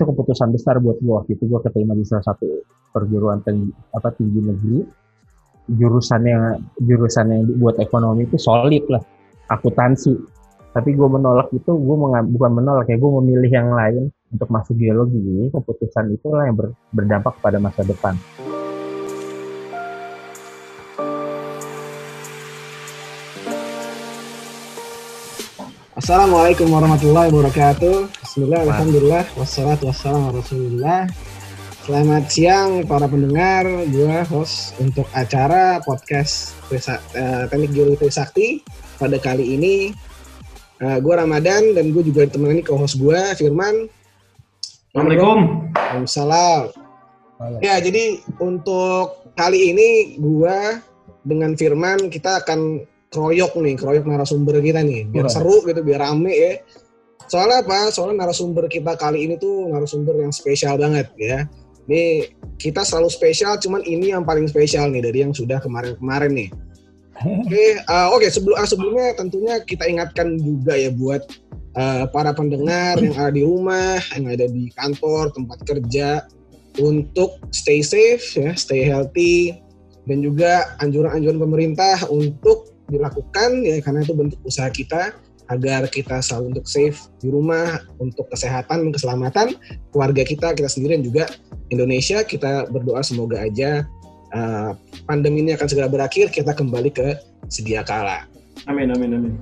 itu 0.00 0.08
keputusan 0.08 0.48
besar 0.56 0.80
buat 0.80 0.96
gue 0.96 1.12
waktu 1.12 1.36
itu 1.36 1.44
gue 1.44 1.60
keterima 1.60 1.92
di 1.92 2.08
salah 2.08 2.24
satu 2.24 2.64
perguruan 2.88 3.44
tinggi 3.44 3.68
apa 3.92 4.08
tinggi 4.16 4.40
negeri. 4.40 4.80
Jurusannya 5.68 6.56
jurusannya 6.80 7.60
buat 7.60 7.76
ekonomi 7.84 8.24
itu 8.24 8.40
solid 8.40 8.88
lah. 8.88 9.04
Akuntansi. 9.52 10.16
Tapi 10.72 10.96
gue 10.96 11.04
menolak 11.04 11.52
itu 11.52 11.68
gue 11.68 11.96
bukan 12.32 12.52
menolak 12.56 12.88
ya 12.88 12.96
gue 12.96 13.10
memilih 13.20 13.52
yang 13.52 13.76
lain 13.76 14.08
untuk 14.32 14.48
masuk 14.48 14.72
geologi. 14.80 15.20
Jadi 15.20 15.52
keputusan 15.52 16.16
itulah 16.16 16.48
yang 16.48 16.56
ber, 16.56 16.72
berdampak 16.96 17.36
pada 17.44 17.60
masa 17.60 17.84
depan. 17.84 18.16
Assalamualaikum 25.92 26.72
warahmatullahi 26.72 27.28
wabarakatuh. 27.28 28.19
Bismillah, 28.30 28.62
alhamdulillah, 28.62 29.26
wassalatu 29.34 29.90
wassalamu 29.90 30.38
rasulullah. 30.38 31.02
Selamat 31.82 32.30
siang 32.30 32.86
para 32.86 33.10
pendengar, 33.10 33.66
gue 33.90 34.22
host 34.30 34.78
untuk 34.78 35.02
acara 35.18 35.82
podcast 35.82 36.54
uh, 36.70 37.50
Teknik 37.50 37.74
Geologi 37.74 38.06
Trisakti. 38.06 38.62
Pada 39.02 39.18
kali 39.18 39.58
ini, 39.58 39.90
uh, 40.78 41.02
gue 41.02 41.10
Ramadan 41.10 41.74
dan 41.74 41.90
gue 41.90 42.06
juga 42.06 42.30
ditemani 42.30 42.62
co-host 42.62 43.02
gue, 43.02 43.18
Firman. 43.34 43.90
Assalamualaikum. 44.94 45.38
Waalaikumsalam. 45.74 46.62
Ya, 47.58 47.82
jadi 47.82 48.22
untuk 48.38 49.26
kali 49.34 49.74
ini 49.74 49.88
gue 50.22 50.78
dengan 51.26 51.58
Firman 51.58 52.06
kita 52.06 52.46
akan 52.46 52.86
kroyok 53.10 53.58
nih, 53.58 53.74
kroyok 53.74 54.06
narasumber 54.06 54.62
kita 54.62 54.86
nih, 54.86 55.10
biar 55.10 55.26
seru 55.26 55.66
gitu, 55.66 55.82
biar 55.82 56.06
rame 56.06 56.30
ya. 56.30 56.54
Soalnya 57.30 57.62
apa? 57.62 57.94
Soalnya 57.94 58.26
narasumber 58.26 58.66
kita 58.66 58.98
kali 58.98 59.30
ini 59.30 59.38
tuh 59.38 59.70
narasumber 59.70 60.18
yang 60.18 60.34
spesial 60.34 60.74
banget 60.74 61.06
ya. 61.14 61.46
Ini 61.86 62.26
kita 62.58 62.82
selalu 62.82 63.06
spesial, 63.10 63.54
cuman 63.62 63.86
ini 63.86 64.10
yang 64.10 64.26
paling 64.26 64.50
spesial 64.50 64.90
nih 64.90 65.06
dari 65.06 65.22
yang 65.22 65.30
sudah 65.30 65.62
kemarin-kemarin 65.62 66.34
nih. 66.34 66.50
Oke, 67.20 67.52
okay, 67.52 67.70
uh, 67.84 68.08
oke 68.16 68.24
okay, 68.24 68.30
sebelum 68.32 68.56
uh, 68.56 68.64
sebelumnya 68.64 69.12
tentunya 69.12 69.60
kita 69.60 69.84
ingatkan 69.84 70.40
juga 70.40 70.72
ya 70.72 70.88
buat 70.88 71.20
uh, 71.76 72.08
para 72.08 72.32
pendengar 72.32 72.96
yang 72.96 73.12
ada 73.12 73.28
di 73.36 73.44
rumah, 73.44 74.00
yang 74.16 74.32
ada 74.32 74.48
di 74.48 74.72
kantor, 74.72 75.28
tempat 75.36 75.60
kerja 75.68 76.24
untuk 76.80 77.36
stay 77.52 77.84
safe 77.84 78.24
ya, 78.40 78.56
stay 78.56 78.88
healthy 78.88 79.60
dan 80.08 80.24
juga 80.24 80.72
anjuran-anjuran 80.80 81.36
pemerintah 81.36 82.08
untuk 82.08 82.72
dilakukan 82.88 83.68
ya 83.68 83.78
karena 83.84 84.00
itu 84.00 84.16
bentuk 84.16 84.40
usaha 84.42 84.72
kita 84.72 85.12
agar 85.50 85.90
kita 85.90 86.22
selalu 86.22 86.56
untuk 86.56 86.66
safe 86.70 87.10
di 87.18 87.28
rumah 87.28 87.82
untuk 87.98 88.30
kesehatan 88.30 88.86
dan 88.86 88.90
keselamatan 88.94 89.46
keluarga 89.90 90.22
kita 90.22 90.54
kita 90.54 90.70
sendiri 90.70 90.98
dan 90.98 91.04
juga 91.04 91.24
Indonesia. 91.74 92.22
Kita 92.22 92.70
berdoa 92.70 93.02
semoga 93.02 93.42
aja 93.42 93.84
uh, 94.30 94.72
pandemi 95.10 95.42
ini 95.42 95.58
akan 95.58 95.66
segera 95.66 95.90
berakhir 95.90 96.30
kita 96.30 96.54
kembali 96.54 96.90
ke 96.94 97.18
sedia 97.50 97.82
kala. 97.82 98.30
Amin 98.70 98.94
amin 98.94 99.10
amin. 99.18 99.32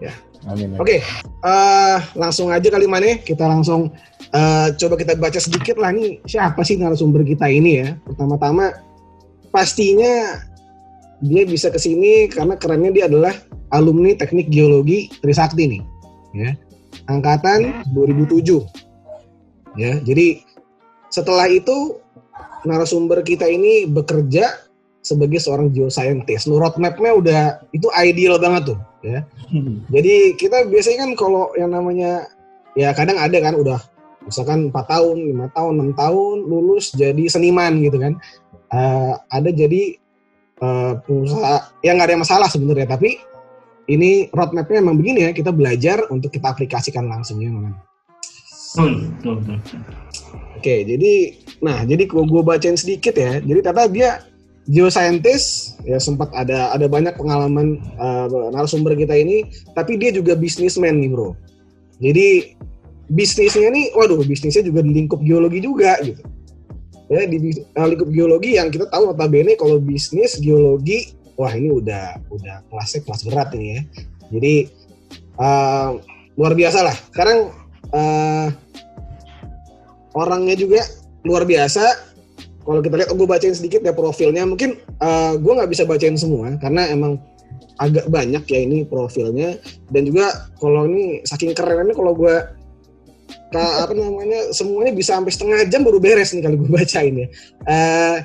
Ya. 0.00 0.14
Amin, 0.46 0.70
amin. 0.70 0.78
oke 0.78 0.86
okay, 0.86 1.00
uh, 1.42 1.98
langsung 2.14 2.54
aja 2.54 2.70
kali 2.70 2.86
mana 2.86 3.18
kita 3.18 3.42
langsung 3.42 3.90
uh, 4.30 4.70
coba 4.78 4.94
kita 4.94 5.18
baca 5.18 5.36
sedikit 5.36 5.76
lah. 5.76 5.90
Nih 5.90 6.22
siapa 6.24 6.62
sih 6.62 6.78
narasumber 6.78 7.26
kita 7.26 7.50
ini 7.50 7.82
ya? 7.82 7.88
Pertama-tama 8.06 8.70
pastinya 9.50 10.38
dia 11.18 11.42
bisa 11.44 11.68
ke 11.72 11.78
sini 11.80 12.30
karena 12.30 12.54
kerennya 12.54 12.90
dia 12.94 13.04
adalah 13.10 13.34
alumni 13.74 14.14
Teknik 14.14 14.48
Geologi 14.48 15.10
Trisakti 15.18 15.66
nih, 15.66 15.82
ya. 16.34 16.50
Angkatan 17.10 17.84
2007. 17.92 18.62
Ya, 19.78 19.98
jadi 20.02 20.42
setelah 21.08 21.46
itu 21.48 21.98
narasumber 22.66 23.22
kita 23.22 23.46
ini 23.46 23.86
bekerja 23.86 24.68
sebagai 25.02 25.40
seorang 25.40 25.72
geoscientist. 25.72 26.50
Lu 26.50 26.60
roadmapnya 26.60 27.10
udah 27.14 27.42
itu 27.72 27.88
ideal 27.96 28.36
banget 28.36 28.74
tuh, 28.74 28.78
ya. 29.00 29.24
Hmm. 29.48 29.82
Jadi 29.94 30.36
kita 30.36 30.68
biasanya 30.68 31.08
kan 31.08 31.10
kalau 31.16 31.54
yang 31.56 31.72
namanya 31.72 32.28
ya 32.76 32.92
kadang 32.92 33.16
ada 33.16 33.38
kan 33.40 33.56
udah 33.56 33.80
misalkan 34.28 34.68
4 34.68 34.76
tahun, 34.76 35.16
lima 35.16 35.46
tahun, 35.56 35.72
enam 35.80 35.90
tahun 35.96 36.36
lulus 36.44 36.92
jadi 36.92 37.24
seniman 37.32 37.80
gitu 37.80 37.96
kan. 37.96 38.20
Uh, 38.68 39.16
ada 39.32 39.48
jadi 39.48 39.96
uh, 40.62 40.98
pengusaha 41.02 41.72
yang 41.82 41.98
nggak 41.98 42.08
ada 42.14 42.18
masalah 42.20 42.48
sebenarnya 42.50 42.98
tapi 42.98 43.18
ini 43.88 44.28
roadmapnya 44.30 44.84
emang 44.84 45.00
begini 45.00 45.24
ya 45.24 45.30
kita 45.32 45.48
belajar 45.50 46.04
untuk 46.12 46.28
kita 46.28 46.52
aplikasikan 46.52 47.08
langsung 47.08 47.40
ya 47.40 47.48
man. 47.48 47.74
Oke 50.60 50.84
jadi 50.84 51.12
nah 51.64 51.82
jadi 51.88 52.04
kalau 52.04 52.28
gue 52.28 52.42
bacain 52.44 52.76
sedikit 52.76 53.16
ya. 53.16 53.40
Jadi 53.40 53.60
kata 53.64 53.88
dia 53.88 54.22
geoscientist 54.68 55.80
ya 55.88 55.96
sempat 55.96 56.28
ada 56.36 56.68
ada 56.76 56.84
banyak 56.84 57.16
pengalaman 57.16 57.80
uh, 57.96 58.28
narasumber 58.52 58.92
kita 58.92 59.16
ini 59.16 59.48
tapi 59.72 59.96
dia 59.96 60.12
juga 60.12 60.36
bisnismen 60.36 61.00
nih 61.00 61.08
bro. 61.08 61.32
Jadi 61.98 62.54
bisnisnya 63.08 63.72
nih 63.72 63.96
waduh 63.96 64.20
bisnisnya 64.20 64.60
juga 64.60 64.84
di 64.84 64.92
lingkup 64.92 65.24
geologi 65.24 65.64
juga 65.64 65.96
gitu 66.04 66.20
ya 67.08 67.24
di 67.24 67.36
uh, 67.76 67.86
lingkup 67.88 68.12
geologi 68.12 68.60
yang 68.60 68.68
kita 68.68 68.84
tahu 68.92 69.12
notabene 69.12 69.56
kalau 69.56 69.80
bisnis 69.80 70.36
geologi 70.36 71.16
wah 71.40 71.52
ini 71.54 71.72
udah 71.72 72.20
udah 72.28 72.66
kelasnya 72.68 73.00
kelas 73.06 73.22
berat 73.24 73.48
ini 73.56 73.66
ya. 73.78 73.80
Jadi 74.28 74.54
uh, 75.40 75.96
luar 76.36 76.52
biasa 76.52 76.78
lah. 76.84 76.96
Sekarang 77.14 77.54
uh, 77.94 78.48
orangnya 80.12 80.58
juga 80.58 80.84
luar 81.24 81.48
biasa. 81.48 82.10
Kalau 82.68 82.84
kita 82.84 83.00
lihat 83.00 83.08
oh, 83.08 83.16
gue 83.16 83.24
bacain 83.24 83.56
sedikit 83.56 83.80
ya 83.80 83.96
profilnya. 83.96 84.44
Mungkin 84.44 84.76
uh, 85.00 85.40
gue 85.40 85.52
nggak 85.56 85.70
bisa 85.72 85.88
bacain 85.88 86.18
semua 86.20 86.52
karena 86.60 86.90
emang 86.92 87.16
agak 87.80 88.10
banyak 88.10 88.44
ya 88.44 88.58
ini 88.60 88.84
profilnya. 88.84 89.56
Dan 89.88 90.10
juga 90.10 90.50
kalau 90.60 90.84
ini 90.84 91.24
saking 91.24 91.56
kerennya 91.56 91.96
kalau 91.96 92.12
gue 92.12 92.57
apa 93.56 93.92
namanya 93.96 94.52
semuanya 94.52 94.92
bisa 94.92 95.16
sampai 95.16 95.32
setengah 95.32 95.64
jam 95.72 95.80
baru 95.80 95.96
beres 95.96 96.36
nih 96.36 96.44
kalau 96.44 96.56
gue 96.60 96.68
bacain 96.68 97.14
ya. 97.16 97.28
Uh, 97.64 98.16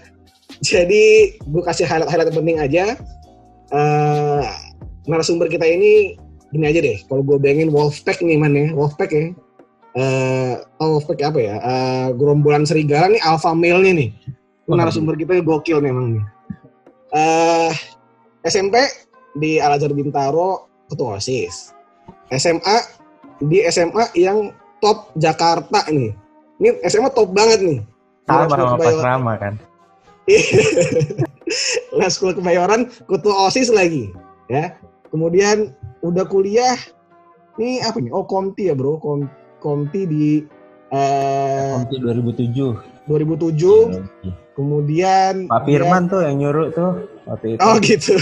jadi 0.60 1.36
gue 1.40 1.64
kasih 1.64 1.88
highlight-highlight 1.88 2.36
penting 2.36 2.60
aja. 2.60 2.86
Uh, 3.74 4.44
narasumber 5.08 5.48
kita 5.48 5.64
ini 5.64 6.20
gini 6.52 6.66
aja 6.68 6.80
deh. 6.84 6.98
Kalau 7.08 7.24
gue 7.24 7.40
bayangin 7.40 7.72
Wolfpack 7.72 8.22
nih 8.22 8.38
mana 8.38 8.68
ya, 8.68 8.70
Wolfpack 8.76 9.12
ya. 9.12 9.26
Uh, 9.96 10.62
Wolfpack 10.78 11.20
apa 11.24 11.40
ya? 11.40 11.56
Uh, 11.64 12.08
gerombolan 12.20 12.68
serigala 12.68 13.12
nih 13.12 13.22
alpha 13.24 13.56
male-nya 13.56 13.94
nih. 13.96 14.10
Oh, 14.68 14.80
narasumber 14.80 15.20
kita 15.20 15.44
gokil 15.44 15.84
memang 15.84 16.20
nih. 16.20 16.26
Uh, 17.14 17.72
SMP 18.48 18.80
di 19.36 19.60
Al 19.60 19.76
Azhar 19.76 19.92
Bintaro 19.92 20.72
ketua 20.88 21.20
OSIS. 21.20 21.76
SMA 22.32 22.78
di 23.44 23.60
SMA 23.68 24.14
yang 24.16 24.56
top 24.84 25.16
Jakarta 25.16 25.88
nih. 25.88 26.12
Ini 26.60 26.84
SMA 26.92 27.08
top 27.16 27.32
banget 27.32 27.64
nih. 27.64 27.80
Sama 28.28 28.52
sama 28.52 28.76
Pas 28.76 29.00
Rama 29.00 29.34
kan. 29.40 29.54
Lah 32.00 32.10
sekolah 32.12 32.36
kebayoran, 32.36 32.92
ketua 33.08 33.48
OSIS 33.48 33.72
lagi. 33.72 34.12
Ya. 34.52 34.76
Kemudian 35.08 35.72
udah 36.04 36.28
kuliah, 36.28 36.76
ini 37.56 37.80
apa 37.80 38.04
nih? 38.04 38.12
Oh, 38.12 38.28
Komti 38.28 38.68
ya 38.68 38.76
bro. 38.76 39.00
Kom 39.00 39.32
Komti 39.64 40.04
di... 40.04 40.44
Uh, 40.92 41.80
Komti 41.84 41.96
2007. 42.04 43.08
2007. 43.08 44.28
Ya, 44.28 44.34
Kemudian 44.54 45.50
Pak 45.50 45.66
Firman 45.66 46.06
tuh 46.06 46.22
yang 46.22 46.38
nyuruh 46.38 46.70
tuh 46.78 47.10
waktu 47.26 47.58
itu. 47.58 47.62
Oh 47.66 47.76
gitu. 47.82 48.14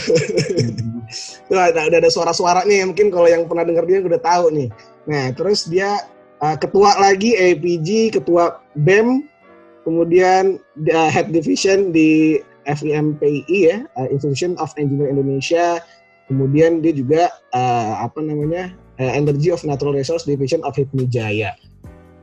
tuh 1.52 1.60
ada 1.60 1.92
ada 1.92 2.08
suara-suara 2.08 2.64
nih 2.64 2.88
mungkin 2.88 3.12
kalau 3.12 3.28
yang 3.28 3.44
pernah 3.52 3.68
dengar 3.68 3.84
dia 3.84 4.00
udah 4.00 4.22
tahu 4.24 4.48
nih. 4.56 4.72
Nah, 5.12 5.36
terus 5.36 5.68
dia 5.68 6.00
uh, 6.42 6.58
ketua 6.58 6.98
lagi 6.98 7.38
APG, 7.38 8.18
ketua 8.18 8.60
BEM, 8.82 9.30
kemudian 9.86 10.58
uh, 10.92 11.10
head 11.10 11.30
division 11.30 11.94
di 11.94 12.42
FEMPI 12.66 13.46
ya, 13.50 13.86
uh, 13.98 14.08
Institution 14.10 14.58
of 14.58 14.74
Engineer 14.76 15.10
Indonesia. 15.14 15.80
Kemudian 16.30 16.80
dia 16.80 16.96
juga 16.96 17.28
uh, 17.52 18.08
apa 18.08 18.24
namanya 18.24 18.72
uh, 19.02 19.12
Energy 19.12 19.52
of 19.52 19.62
Natural 19.68 19.92
Resource 19.92 20.24
Division 20.24 20.64
of 20.64 20.78
Hipmi 20.78 21.10
Jaya. 21.10 21.54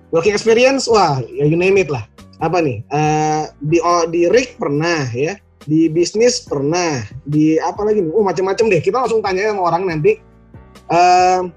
Working 0.09 0.32
experience, 0.32 0.88
wah, 0.88 1.21
ya 1.21 1.44
you 1.44 1.59
name 1.59 1.76
it 1.76 1.93
lah. 1.93 2.09
Apa 2.41 2.64
nih? 2.64 2.81
Uh, 2.88 3.53
di 3.69 3.76
oh, 3.85 4.09
di 4.09 4.25
RIG 4.31 4.56
pernah 4.56 5.05
ya, 5.12 5.37
di 5.69 5.93
bisnis 5.93 6.41
pernah, 6.41 7.05
di 7.29 7.61
apa 7.61 7.85
lagi 7.85 8.00
nih? 8.00 8.12
Oh 8.17 8.25
macam-macam 8.25 8.73
deh. 8.73 8.81
Kita 8.81 9.05
langsung 9.05 9.21
tanya 9.21 9.53
sama 9.53 9.69
orang 9.69 9.85
nanti. 9.85 10.17
Uh, 10.88 11.53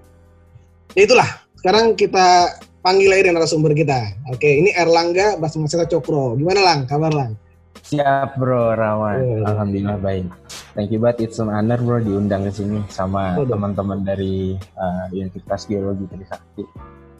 ya 0.92 1.08
itulah 1.08 1.41
sekarang 1.62 1.94
kita 1.94 2.58
panggil 2.82 3.14
aja 3.14 3.30
narasumber 3.30 3.78
kita. 3.78 4.18
Oke, 4.34 4.50
ini 4.50 4.74
Erlangga 4.74 5.38
Basmaseta 5.38 5.86
Cokro. 5.86 6.34
Gimana 6.34 6.66
Lang? 6.66 6.80
Kabar 6.90 7.14
Lang? 7.14 7.38
Siap 7.86 8.42
bro, 8.42 8.74
Rawan. 8.74 9.22
Oh. 9.22 9.46
Alhamdulillah 9.46 10.02
baik. 10.02 10.26
Thank 10.74 10.90
you 10.90 10.98
banget, 10.98 11.30
it's 11.30 11.38
an 11.38 11.54
honor 11.54 11.78
bro 11.78 12.02
diundang 12.02 12.50
ke 12.50 12.52
sini 12.52 12.82
sama 12.90 13.38
oh, 13.38 13.46
teman-teman 13.46 14.02
dari 14.02 14.58
uh, 14.74 15.06
Universitas 15.14 15.70
Geologi 15.70 16.10
Trisakti. 16.10 16.66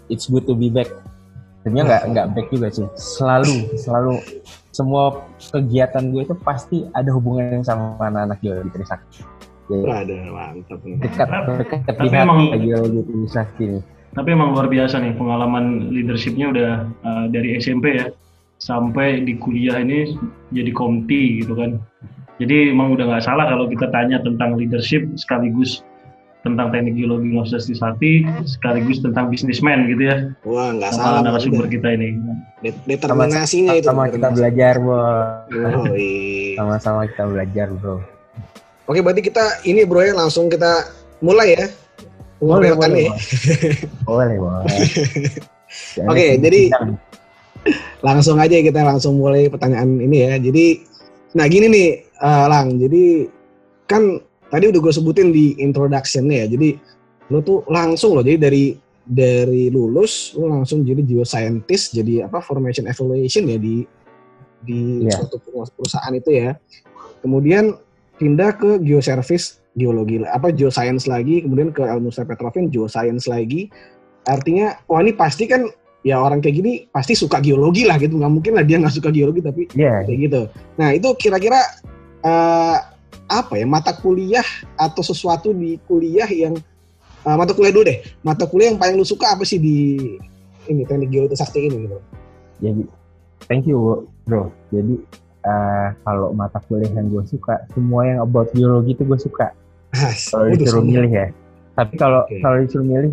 It's 0.10 0.26
good 0.26 0.50
to 0.50 0.58
be 0.58 0.74
back. 0.74 0.90
sebenarnya 1.62 1.86
nggak 1.86 2.04
nggak 2.10 2.28
back 2.34 2.48
juga 2.50 2.68
sih 2.74 2.88
selalu 2.98 3.54
selalu 3.78 4.18
semua 4.74 5.30
kegiatan 5.38 6.10
gue 6.10 6.26
itu 6.26 6.34
pasti 6.42 6.90
ada 6.98 7.14
hubungannya 7.14 7.62
sama 7.62 8.02
anak-anak 8.02 8.42
geologi 8.42 8.74
Trisakti 8.74 9.22
Waduh, 9.70 10.34
mantap. 10.34 10.82
nih. 10.82 10.98
dekat 11.06 11.30
dekat 11.62 11.80
Tapi 11.86 12.02
di 12.02 12.18
hati 12.18 12.58
geologi 12.66 13.02
Trisakti 13.06 13.64
nih 13.78 13.84
Tapi 14.12 14.28
emang 14.30 14.52
luar 14.52 14.68
biasa 14.68 15.00
nih 15.00 15.16
pengalaman 15.16 15.88
leadershipnya 15.90 16.52
udah 16.52 16.72
uh, 17.02 17.26
dari 17.32 17.56
SMP 17.56 17.96
ya 17.96 18.12
sampai 18.60 19.24
di 19.24 19.40
kuliah 19.40 19.80
ini 19.80 20.14
jadi 20.52 20.72
komti 20.72 21.40
gitu 21.40 21.56
kan. 21.56 21.80
Jadi 22.36 22.70
emang 22.70 22.92
udah 22.92 23.06
nggak 23.08 23.24
salah 23.24 23.48
kalau 23.48 23.66
kita 23.66 23.88
tanya 23.88 24.20
tentang 24.20 24.58
leadership 24.58 25.06
sekaligus 25.16 25.80
tentang 26.42 26.74
teknik 26.74 26.98
geologi 26.98 27.30
Universitas 27.30 27.70
Trisakti 27.70 28.26
sekaligus 28.50 28.98
tentang 28.98 29.30
bisnismen 29.30 29.86
gitu 29.86 30.10
ya 30.10 30.18
Wah, 30.42 30.74
nggak 30.74 30.90
salah. 30.90 31.22
narasumber 31.22 31.70
kita 31.70 31.94
ini. 31.94 32.18
Det- 32.60 32.82
Determinasinya 32.84 33.78
itu. 33.78 33.86
sama 33.86 34.10
kita 34.10 34.34
belajar 34.34 34.82
bro 34.82 35.06
sama-sama 36.58 37.06
kita 37.06 37.24
belajar 37.30 37.68
bro 37.72 38.02
Oke, 38.90 39.00
berarti 39.00 39.22
kita 39.22 39.62
ini 39.64 39.86
bro 39.86 40.02
ya 40.02 40.12
langsung 40.12 40.50
kita 40.50 40.90
mulai 41.22 41.54
ya. 41.54 41.70
Boleh 42.42 42.74
Ngobrolkan 42.74 42.90
boleh 42.90 43.06
ya. 43.06 43.14
boleh 44.10 44.36
boleh 44.36 44.66
Oke, 46.10 46.26
jadi- 46.42 46.68
langsung 48.08 48.42
aja 48.42 48.58
kita 48.58 48.82
langsung 48.82 49.16
mulai 49.16 49.46
pertanyaan 49.46 50.02
ini 50.02 50.18
ya. 50.26 50.34
Jadi, 50.36 50.66
nah 51.32 51.46
gini 51.46 51.70
nih, 51.70 51.88
eh, 52.10 52.46
Lang. 52.50 52.76
Jadi 52.76 53.30
kan 53.86 54.18
tadi 54.50 54.66
udah 54.68 54.82
gue 54.82 54.90
sebutin 54.90 55.30
di 55.30 55.54
introduction-nya 55.62 56.44
ya. 56.44 56.48
Jadi 56.50 56.70
lo 57.30 57.40
tuh 57.40 57.62
langsung 57.70 58.18
loh. 58.18 58.26
Jadi 58.26 58.36
dari 58.36 58.66
dari 59.02 59.70
lulus 59.70 60.34
lo 60.34 60.50
langsung 60.50 60.82
jadi 60.82 61.00
geoscientist, 61.00 61.94
jadi 61.94 62.26
apa 62.26 62.42
formation 62.42 62.90
evaluation 62.90 63.46
ya 63.46 63.62
di 63.62 63.86
di 64.62 65.06
Iya. 65.06 65.22
suatu 65.22 65.38
perusahaan 65.72 66.14
itu 66.14 66.30
ya. 66.34 66.58
Kemudian 67.22 67.78
pindah 68.18 68.58
ke 68.58 68.82
geoservice 68.82 69.61
geologi 69.76 70.20
apa 70.28 70.52
geoscience 70.52 71.08
lagi, 71.08 71.44
kemudian 71.44 71.72
ke 71.72 71.84
ilmu 71.84 72.12
Petrofin 72.12 72.68
geoscience 72.68 73.28
lagi. 73.28 73.72
Artinya, 74.28 74.78
wah 74.86 75.02
ini 75.02 75.16
pasti 75.16 75.48
kan 75.50 75.66
ya 76.02 76.18
orang 76.18 76.42
kayak 76.42 76.56
gini 76.58 76.72
pasti 76.90 77.14
suka 77.14 77.40
geologi 77.40 77.88
lah 77.88 77.98
gitu. 77.98 78.18
Nggak 78.20 78.34
mungkin 78.34 78.54
lah 78.58 78.66
dia 78.66 78.78
nggak 78.82 78.94
suka 78.94 79.10
geologi 79.10 79.42
tapi 79.42 79.62
Iya, 79.74 80.06
kayak 80.06 80.20
gitu. 80.28 80.42
Nah 80.78 80.90
itu 80.94 81.10
kira-kira 81.18 81.60
eh, 82.22 82.78
apa 83.32 83.54
ya 83.56 83.66
mata 83.66 83.96
kuliah 83.96 84.46
atau 84.76 85.02
sesuatu 85.02 85.56
di 85.56 85.80
kuliah 85.88 86.28
yang 86.28 86.58
eh, 87.26 87.36
mata 87.38 87.56
kuliah 87.56 87.74
dulu 87.74 87.86
deh. 87.88 88.00
Mata 88.22 88.46
kuliah 88.46 88.76
yang 88.76 88.80
paling 88.82 89.00
lu 89.00 89.08
suka 89.08 89.34
apa 89.34 89.48
sih 89.48 89.58
di 89.58 89.98
ini 90.70 90.86
teknik 90.86 91.10
geologi 91.10 91.38
sakti 91.40 91.66
ini 91.66 91.88
gitu? 91.88 91.98
Jadi 92.62 92.84
thank 93.50 93.66
you 93.66 94.06
bro. 94.28 94.52
Jadi 94.70 95.02
eh, 95.48 95.88
kalau 96.06 96.36
mata 96.36 96.62
kuliah 96.70 96.92
yang 96.94 97.10
gue 97.10 97.24
suka 97.26 97.66
semua 97.74 98.06
yang 98.06 98.20
about 98.22 98.52
geologi 98.54 98.94
itu 98.94 99.08
gue 99.08 99.18
suka 99.18 99.54
kalau 100.32 100.46
disuruh 100.56 100.86
milih 100.86 101.12
ya. 101.12 101.28
Tapi 101.76 101.94
kalau 102.00 102.24
Oke. 102.28 102.40
kalau 102.40 102.58
disuruh 102.64 102.88
milih 102.88 103.12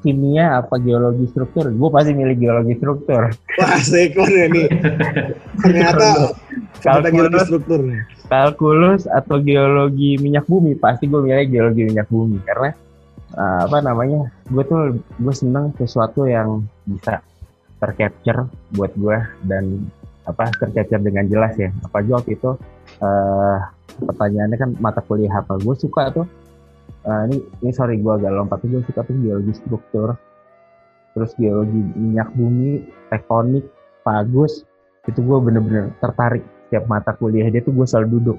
kimia 0.00 0.64
apa 0.64 0.80
geologi 0.80 1.28
struktur? 1.28 1.68
Gue 1.68 1.90
pasti 1.92 2.12
milih 2.16 2.36
geologi 2.38 2.74
struktur. 2.80 3.22
Wah 3.60 3.78
sekon 3.80 4.30
ya 4.30 4.46
nih. 4.48 4.68
Ternyata 5.60 6.34
Kalkulus. 6.80 7.12
geologi 7.12 7.40
struktur 7.46 7.80
nih. 7.84 8.02
kalkulus 8.30 9.02
atau 9.10 9.42
geologi 9.42 10.14
minyak 10.22 10.46
bumi 10.46 10.78
pasti 10.78 11.10
gue 11.10 11.20
milih 11.20 11.46
geologi 11.50 11.82
minyak 11.90 12.08
bumi. 12.08 12.38
Karena 12.46 12.70
eh, 13.36 13.60
apa 13.66 13.78
namanya 13.84 14.30
gue 14.48 14.64
tuh 14.64 14.96
gue 14.96 15.34
seneng 15.34 15.74
sesuatu 15.76 16.24
yang 16.24 16.64
bisa 16.86 17.20
tercapture 17.80 18.48
buat 18.76 18.92
gue 18.96 19.18
dan 19.48 19.88
apa 20.24 20.52
tercapture 20.56 21.02
dengan 21.02 21.26
jelas 21.28 21.52
ya. 21.58 21.68
Apa 21.84 22.00
waktu 22.06 22.38
itu 22.38 22.56
eh 23.00 23.58
pertanyaannya 24.00 24.58
kan 24.60 24.70
mata 24.80 25.00
kuliah 25.04 25.40
apa? 25.40 25.56
Gue 25.60 25.74
suka 25.76 26.12
tuh. 26.12 26.26
Eh, 27.00 27.22
ini 27.30 27.36
ini 27.64 27.70
sorry 27.72 27.96
gue 27.96 28.12
agak 28.12 28.32
lompat 28.32 28.60
gue 28.64 28.80
suka 28.84 29.04
tuh 29.04 29.16
geologi 29.20 29.52
struktur. 29.56 30.16
Terus 31.16 31.34
geologi 31.40 31.80
minyak 31.98 32.30
bumi 32.36 32.86
tektonik 33.10 33.66
pagus 34.06 34.62
itu 35.08 35.18
gue 35.18 35.38
bener-bener 35.42 35.90
tertarik 35.98 36.44
setiap 36.68 36.86
mata 36.86 37.16
kuliah 37.18 37.50
dia 37.50 37.64
tuh 37.64 37.74
gue 37.74 37.86
selalu 37.88 38.20
duduk. 38.20 38.38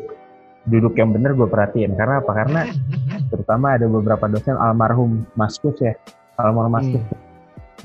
Duduk 0.69 0.93
yang 0.95 1.11
bener 1.11 1.33
gue 1.33 1.49
perhatiin. 1.49 1.97
Karena 1.97 2.21
apa? 2.21 2.31
Karena 2.31 2.61
terutama 3.33 3.75
ada 3.75 3.89
beberapa 3.89 4.29
dosen 4.29 4.55
almarhum 4.55 5.25
Maskus 5.35 5.75
ya. 5.81 5.97
Almarhum 6.37 6.73
Maskus 6.73 7.03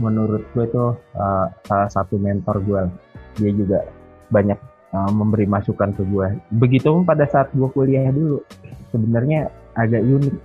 menurut 0.01 0.45
gue 0.53 0.65
itu 0.69 0.85
uh, 1.17 1.47
salah 1.65 1.89
satu 1.89 2.21
mentor 2.21 2.61
gue 2.65 2.81
dia 3.41 3.51
juga 3.53 3.81
banyak 4.33 4.59
uh, 4.97 5.13
memberi 5.13 5.45
masukan 5.45 5.93
ke 5.93 6.01
gue 6.09 6.41
begitu 6.57 7.05
pada 7.05 7.29
saat 7.29 7.53
gue 7.53 7.69
kuliah 7.77 8.09
dulu 8.09 8.41
sebenarnya 8.89 9.53
agak 9.77 10.01
unik 10.01 10.37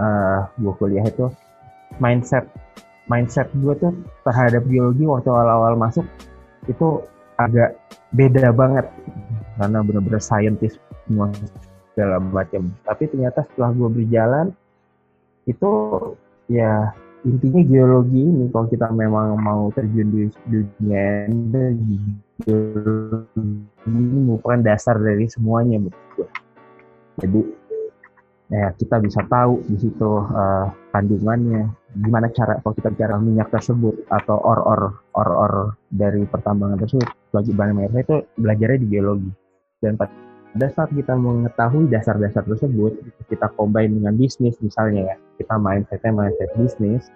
uh, 0.00 0.48
gue 0.56 0.72
kuliah 0.80 1.04
itu 1.04 1.28
mindset 2.00 2.48
mindset 3.08 3.48
gue 3.56 3.74
tuh 3.76 3.92
terhadap 4.24 4.64
geologi 4.68 5.04
waktu 5.04 5.28
awal-awal 5.28 5.76
masuk 5.76 6.04
itu 6.68 7.04
agak 7.40 7.78
beda 8.12 8.52
banget. 8.52 8.86
Karena 9.58 9.82
bener-bener 9.82 10.22
scientist 10.22 10.78
semua 11.08 11.32
segala 11.96 12.20
macam. 12.22 12.70
Tapi 12.84 13.10
ternyata 13.10 13.42
setelah 13.48 13.74
gue 13.74 13.88
berjalan 13.90 14.46
itu 15.48 15.72
ya 16.52 16.92
intinya 17.24 17.62
geologi 17.64 18.20
ini 18.20 18.46
kalau 18.52 18.68
kita 18.68 18.86
memang 18.92 19.40
mau 19.40 19.72
terjun 19.74 20.08
di 20.12 20.22
dunia 20.46 21.26
geologi 21.26 21.98
ini 22.46 24.18
merupakan 24.22 24.60
dasar 24.62 24.94
dari 25.00 25.26
semuanya 25.26 25.82
menurut 25.82 26.06
gue 26.14 26.28
jadi 27.18 27.40
ya 28.48 28.72
kita 28.78 28.96
bisa 29.04 29.20
tahu 29.28 29.60
di 29.68 29.76
situ 29.76 30.10
eh, 30.32 30.66
kandungannya 30.94 31.68
gimana 31.96 32.28
cara 32.32 32.60
kalau 32.60 32.74
kita 32.76 32.88
bicara 32.92 33.16
minyak 33.20 33.48
tersebut 33.52 33.96
atau 34.12 34.36
or-or 34.40 35.02
or-or 35.16 35.76
dari 35.92 36.24
pertambangan 36.28 36.80
tersebut 36.80 37.08
bagi 37.32 37.52
bahan 37.52 37.72
minyak 37.76 38.04
itu 38.04 38.16
belajarnya 38.36 38.78
di 38.84 38.88
geologi. 38.88 39.30
Dan 39.80 39.96
pada 39.96 40.68
saat 40.74 40.90
kita 40.92 41.14
mengetahui 41.16 41.88
dasar-dasar 41.88 42.44
tersebut 42.44 42.98
kita 43.28 43.52
combine 43.56 43.94
dengan 44.00 44.16
bisnis 44.16 44.56
misalnya 44.64 45.14
ya 45.14 45.16
kita 45.38 45.54
mindsetnya 45.60 46.12
mindset 46.12 46.50
bisnis 46.56 47.12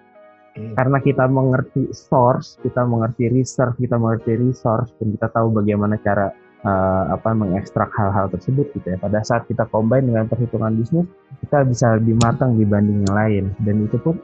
Hmm. 0.53 0.77
karena 0.77 1.01
kita 1.01 1.25
mengerti 1.25 1.89
source 1.89 2.61
kita 2.61 2.85
mengerti 2.85 3.25
research 3.25 3.73
kita 3.81 3.97
mengerti 3.97 4.37
resource 4.37 4.93
dan 5.01 5.09
kita 5.17 5.27
tahu 5.33 5.49
bagaimana 5.49 5.97
cara 5.97 6.29
eh, 6.63 7.03
apa 7.11 7.29
mengekstrak 7.35 7.91
hal-hal 7.93 8.31
tersebut 8.31 8.71
gitu 8.73 8.95
ya. 8.95 8.97
Pada 8.97 9.19
saat 9.21 9.45
kita 9.47 9.67
combine 9.69 10.07
dengan 10.07 10.25
perhitungan 10.31 10.73
bisnis 10.79 11.07
kita 11.43 11.67
bisa 11.67 11.99
lebih 11.99 12.15
matang 12.23 12.55
dibanding 12.55 13.03
yang 13.07 13.15
lain. 13.15 13.43
Dan 13.61 13.85
itu 13.85 13.99
pun 13.99 14.17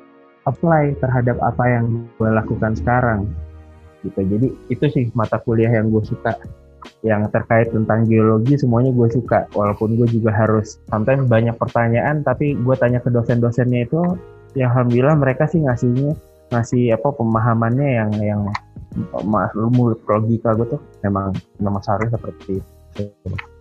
apply 0.48 0.96
terhadap 1.04 1.38
apa 1.44 1.64
yang 1.68 2.08
gue 2.18 2.30
lakukan 2.32 2.74
sekarang 2.80 3.28
gitu. 4.08 4.24
Jadi 4.24 4.48
itu 4.72 4.86
sih 4.90 5.06
mata 5.12 5.38
kuliah 5.44 5.70
yang 5.70 5.92
gue 5.92 6.04
suka. 6.04 6.34
Yang 7.04 7.36
terkait 7.36 7.76
tentang 7.76 8.08
geologi 8.08 8.56
semuanya 8.56 8.96
gue 8.96 9.12
suka. 9.12 9.52
Walaupun 9.52 10.00
gue 10.00 10.08
juga 10.08 10.32
harus 10.32 10.80
sometimes 10.88 11.28
banyak 11.28 11.54
pertanyaan 11.60 12.24
tapi 12.24 12.56
gue 12.56 12.76
tanya 12.80 13.04
ke 13.04 13.12
dosen-dosennya 13.12 13.84
itu 13.84 14.00
ya 14.58 14.70
alhamdulillah 14.72 15.18
mereka 15.18 15.46
sih 15.50 15.62
ngasihnya 15.62 16.14
ngasih 16.50 16.98
apa 16.98 17.14
pemahamannya 17.14 17.88
yang 17.88 18.12
yang 18.22 18.42
mulut 19.70 20.02
logika 20.10 20.58
gue 20.58 20.68
tuh 20.78 20.82
memang 21.06 21.30
memang 21.62 21.82
seharusnya 21.86 22.18
seperti. 22.18 22.58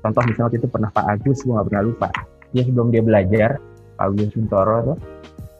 Contoh 0.00 0.22
misalnya 0.24 0.46
waktu 0.48 0.58
itu 0.58 0.68
pernah 0.72 0.90
Pak 0.90 1.04
Agus, 1.04 1.44
gue 1.44 1.52
gak 1.52 1.66
pernah 1.68 1.84
lupa. 1.84 2.08
Dia 2.56 2.62
sebelum 2.64 2.88
dia 2.88 3.02
belajar, 3.04 3.60
Pak 4.00 4.04
Agus 4.08 4.32
Suntoro 4.32 4.76
tuh, 4.94 4.98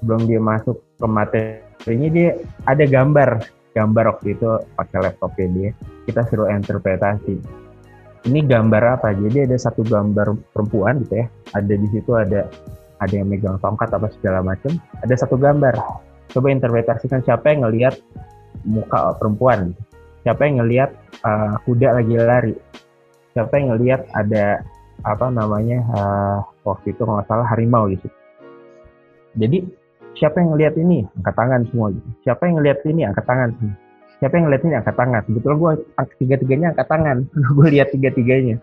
sebelum 0.01 0.25
dia 0.25 0.41
masuk 0.41 0.77
ke 0.97 1.07
materinya 1.07 2.09
dia 2.09 2.29
ada 2.65 2.85
gambar, 2.89 3.45
gambar 3.77 4.05
waktu 4.17 4.27
itu 4.35 4.47
pakai 4.73 4.99
laptopnya 5.05 5.47
dia. 5.53 5.71
Kita 6.09 6.25
suruh 6.33 6.49
interpretasi. 6.49 7.37
Ini 8.25 8.41
gambar 8.49 8.99
apa? 8.99 9.13
Jadi 9.13 9.45
ada 9.45 9.57
satu 9.61 9.85
gambar 9.85 10.33
perempuan 10.57 11.05
gitu 11.05 11.23
ya. 11.23 11.27
Ada 11.55 11.75
di 11.77 11.89
situ 11.93 12.11
ada 12.17 12.49
ada 12.99 13.15
yang 13.15 13.29
megang 13.31 13.59
tongkat 13.63 13.91
apa 13.95 14.11
segala 14.19 14.43
macam. 14.43 14.75
Ada 15.03 15.27
satu 15.27 15.39
gambar. 15.39 15.75
Coba 16.35 16.47
interpretasikan 16.53 17.25
siapa 17.25 17.55
yang 17.55 17.67
ngelihat 17.67 17.97
muka 18.67 19.17
perempuan. 19.17 19.73
gitu. 19.73 19.83
Siapa 20.27 20.45
yang 20.45 20.57
ngelihat 20.65 20.91
uh, 21.25 21.57
kuda 21.65 21.89
lagi 22.03 22.15
lari. 22.19 22.55
Siapa 23.33 23.53
yang 23.57 23.77
ngelihat 23.77 24.05
ada 24.13 24.61
apa 25.07 25.31
namanya 25.31 25.79
uh, 25.95 26.39
waktu 26.67 26.91
itu 26.91 27.07
kalau 27.07 27.23
nggak 27.23 27.29
salah 27.31 27.47
harimau 27.47 27.87
gitu. 27.87 28.11
Jadi 29.39 29.63
siapa 30.19 30.43
yang 30.43 30.59
ngelihat 30.59 30.75
ini 30.75 31.07
angkat 31.23 31.35
tangan 31.39 31.63
semua 31.71 31.95
gitu. 31.95 32.09
Siapa 32.27 32.43
yang 32.51 32.55
ngelihat 32.59 32.81
ini 32.91 33.01
angkat 33.07 33.25
tangan. 33.25 33.51
Siapa 34.19 34.35
yang 34.35 34.45
ngeliat 34.51 34.63
ini 34.67 34.75
angkat 34.75 34.97
tangan. 34.99 35.23
Kebetulan 35.31 35.57
gue 35.57 35.73
tiga-tiganya 36.19 36.67
angkat 36.75 36.87
tangan. 36.91 37.17
gue 37.57 37.69
lihat 37.71 37.89
tiga-tiganya. 37.95 38.57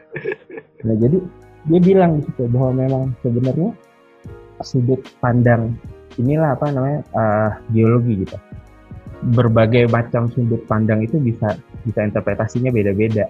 Nah 0.84 0.96
jadi 1.00 1.18
dia 1.66 1.80
bilang 1.82 2.20
di 2.20 2.22
situ 2.28 2.46
bahwa 2.52 2.72
memang 2.78 3.04
sebenarnya 3.26 3.72
sudut 4.64 5.02
pandang 5.20 5.76
inilah 6.16 6.56
apa 6.56 6.72
namanya 6.72 7.00
uh, 7.16 7.52
geologi 7.76 8.24
gitu. 8.24 8.38
berbagai 9.26 9.90
macam 9.90 10.30
sudut 10.30 10.62
pandang 10.70 11.02
itu 11.02 11.18
bisa 11.18 11.58
bisa 11.82 12.00
interpretasinya 12.06 12.70
beda-beda 12.70 13.26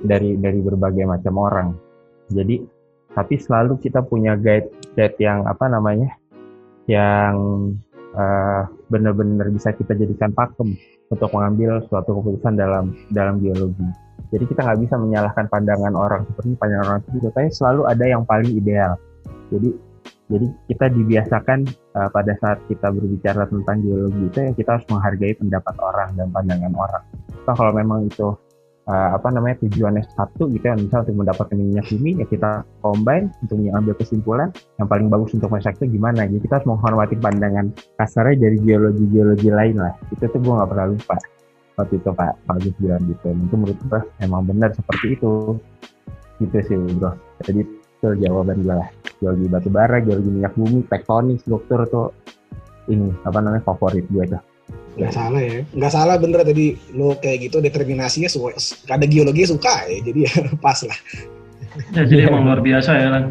dari 0.00 0.38
dari 0.40 0.60
berbagai 0.64 1.04
macam 1.04 1.34
orang. 1.36 1.68
Jadi 2.32 2.62
tapi 3.10 3.34
selalu 3.36 3.76
kita 3.82 4.06
punya 4.06 4.38
guide 4.38 4.70
guide 4.96 5.18
yang 5.20 5.44
apa 5.44 5.66
namanya 5.66 6.14
yang 6.88 7.36
uh, 8.16 8.64
benar-benar 8.88 9.50
bisa 9.50 9.74
kita 9.74 9.92
jadikan 9.98 10.30
pakem 10.32 10.78
untuk 11.10 11.28
mengambil 11.34 11.82
suatu 11.90 12.16
keputusan 12.22 12.54
dalam 12.54 12.94
dalam 13.10 13.42
biologi. 13.42 13.84
Jadi 14.30 14.46
kita 14.46 14.62
nggak 14.62 14.80
bisa 14.86 14.94
menyalahkan 14.94 15.50
pandangan 15.50 15.94
orang 15.98 16.22
seperti 16.30 16.54
pandangan 16.54 16.86
orang 16.86 17.02
itu, 17.10 17.28
tapi 17.34 17.50
selalu 17.50 17.82
ada 17.90 18.04
yang 18.06 18.22
paling 18.22 18.50
ideal. 18.54 18.94
Jadi 19.50 19.74
jadi 20.30 20.46
kita 20.70 20.86
dibiasakan 20.94 21.66
uh, 21.98 22.08
pada 22.14 22.38
saat 22.38 22.62
kita 22.70 22.94
berbicara 22.94 23.50
tentang 23.50 23.82
geologi 23.82 24.22
itu 24.30 24.38
ya 24.38 24.52
kita 24.54 24.70
harus 24.78 24.86
menghargai 24.86 25.34
pendapat 25.34 25.74
orang 25.82 26.10
dan 26.14 26.30
pandangan 26.30 26.72
orang. 26.78 27.04
So, 27.42 27.50
kalau 27.58 27.74
memang 27.74 28.06
itu 28.06 28.38
uh, 28.86 29.10
apa 29.18 29.28
namanya 29.34 29.58
tujuannya 29.66 30.06
satu 30.14 30.46
gitu 30.54 30.70
ya 30.70 30.78
misal 30.78 31.02
untuk 31.02 31.26
mendapatkan 31.26 31.58
minyak 31.58 31.82
bumi 31.90 32.22
ya 32.22 32.26
kita 32.30 32.62
combine 32.78 33.34
untuk 33.42 33.58
mengambil 33.58 33.94
kesimpulan 33.98 34.48
yang 34.78 34.86
paling 34.86 35.10
bagus 35.10 35.34
untuk 35.34 35.50
masyarakat 35.50 35.82
itu 35.82 35.98
gimana. 35.98 36.30
Jadi 36.30 36.40
kita 36.46 36.54
harus 36.62 36.68
menghormati 36.70 37.14
pandangan 37.18 37.66
kasarnya 37.98 38.36
dari 38.38 38.56
geologi 38.62 39.04
geologi 39.10 39.50
lain 39.50 39.82
lah. 39.82 39.98
Itu 40.14 40.30
tuh 40.30 40.38
gue 40.38 40.52
nggak 40.54 40.70
pernah 40.70 40.86
lupa 40.94 41.16
waktu 41.74 41.94
itu 41.98 42.10
Pak. 42.14 42.32
Pak 42.46 42.54
Agus 42.54 42.74
bilang 42.78 43.02
gitu. 43.10 43.26
Itu 43.34 43.54
menurut 43.58 43.78
gue 43.82 44.00
emang 44.22 44.46
benar 44.46 44.70
seperti 44.78 45.18
itu. 45.18 45.58
Gitu 46.38 46.56
sih 46.70 46.78
bro. 47.02 47.18
Jadi 47.42 47.66
itu 47.66 48.08
jawaban 48.22 48.62
gue 48.62 48.78
lah 48.78 48.99
geologi 49.20 49.46
batu 49.46 49.68
bara 49.68 50.00
geologi 50.00 50.30
minyak 50.32 50.56
bumi 50.56 50.82
tektonik 50.88 51.38
struktur 51.44 51.84
tuh 51.86 52.08
ini 52.88 53.12
apa 53.22 53.38
namanya 53.38 53.62
favorit 53.62 54.08
gue 54.08 54.24
tuh 54.26 54.42
nggak 54.98 55.12
salah 55.14 55.40
ya 55.40 55.62
nggak 55.76 55.92
salah 55.92 56.16
bener 56.18 56.42
tadi 56.42 56.74
lo 56.98 57.14
kayak 57.20 57.48
gitu 57.48 57.62
determinasinya 57.62 58.26
suka 58.26 58.56
ada 58.90 59.06
geologi 59.06 59.46
suka 59.46 59.86
ya 59.86 59.98
jadi 60.02 60.20
ya 60.26 60.34
pas 60.64 60.78
lah 60.82 60.98
ya, 61.94 62.02
jadi 62.08 62.32
emang 62.32 62.48
luar 62.48 62.60
biasa 62.64 62.90
ya 62.98 63.08
kan 63.14 63.24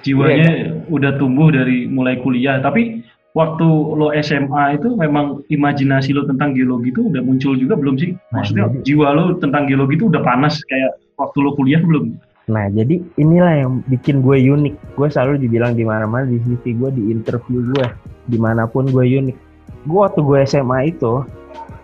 jiwanya 0.00 0.48
yeah. 0.72 0.92
udah 0.92 1.14
tumbuh 1.20 1.52
dari 1.52 1.86
mulai 1.86 2.18
kuliah 2.24 2.58
tapi 2.58 3.04
waktu 3.34 3.66
lo 3.94 4.10
SMA 4.18 4.80
itu 4.80 4.98
memang 4.98 5.46
imajinasi 5.46 6.10
lo 6.16 6.26
tentang 6.26 6.56
geologi 6.56 6.90
itu 6.90 7.06
udah 7.06 7.22
muncul 7.22 7.54
juga 7.54 7.78
belum 7.78 7.94
sih? 7.94 8.10
Maksudnya 8.34 8.66
nah, 8.66 8.82
jiwa 8.82 9.08
lo 9.14 9.24
tentang 9.38 9.70
geologi 9.70 9.94
itu 10.02 10.10
udah 10.10 10.22
panas 10.24 10.58
kayak 10.66 10.98
waktu 11.14 11.38
lo 11.38 11.54
kuliah 11.54 11.78
belum? 11.78 12.18
Nah, 12.48 12.66
jadi 12.72 13.02
inilah 13.20 13.66
yang 13.66 13.84
bikin 13.86 14.24
gue 14.24 14.40
unik. 14.40 14.96
Gue 14.96 15.08
selalu 15.12 15.44
dibilang 15.44 15.76
di 15.76 15.84
mana-mana 15.84 16.24
di 16.24 16.40
CV 16.40 16.78
gue, 16.80 16.90
di 16.96 17.02
interview 17.12 17.60
gue, 17.74 17.86
di 18.26 18.38
mana 18.40 18.64
pun 18.64 18.88
gue 18.88 19.04
unik. 19.04 19.36
Gue 19.84 20.00
waktu 20.00 20.20
gue 20.24 20.38
SMA 20.48 20.78
itu, 20.96 21.22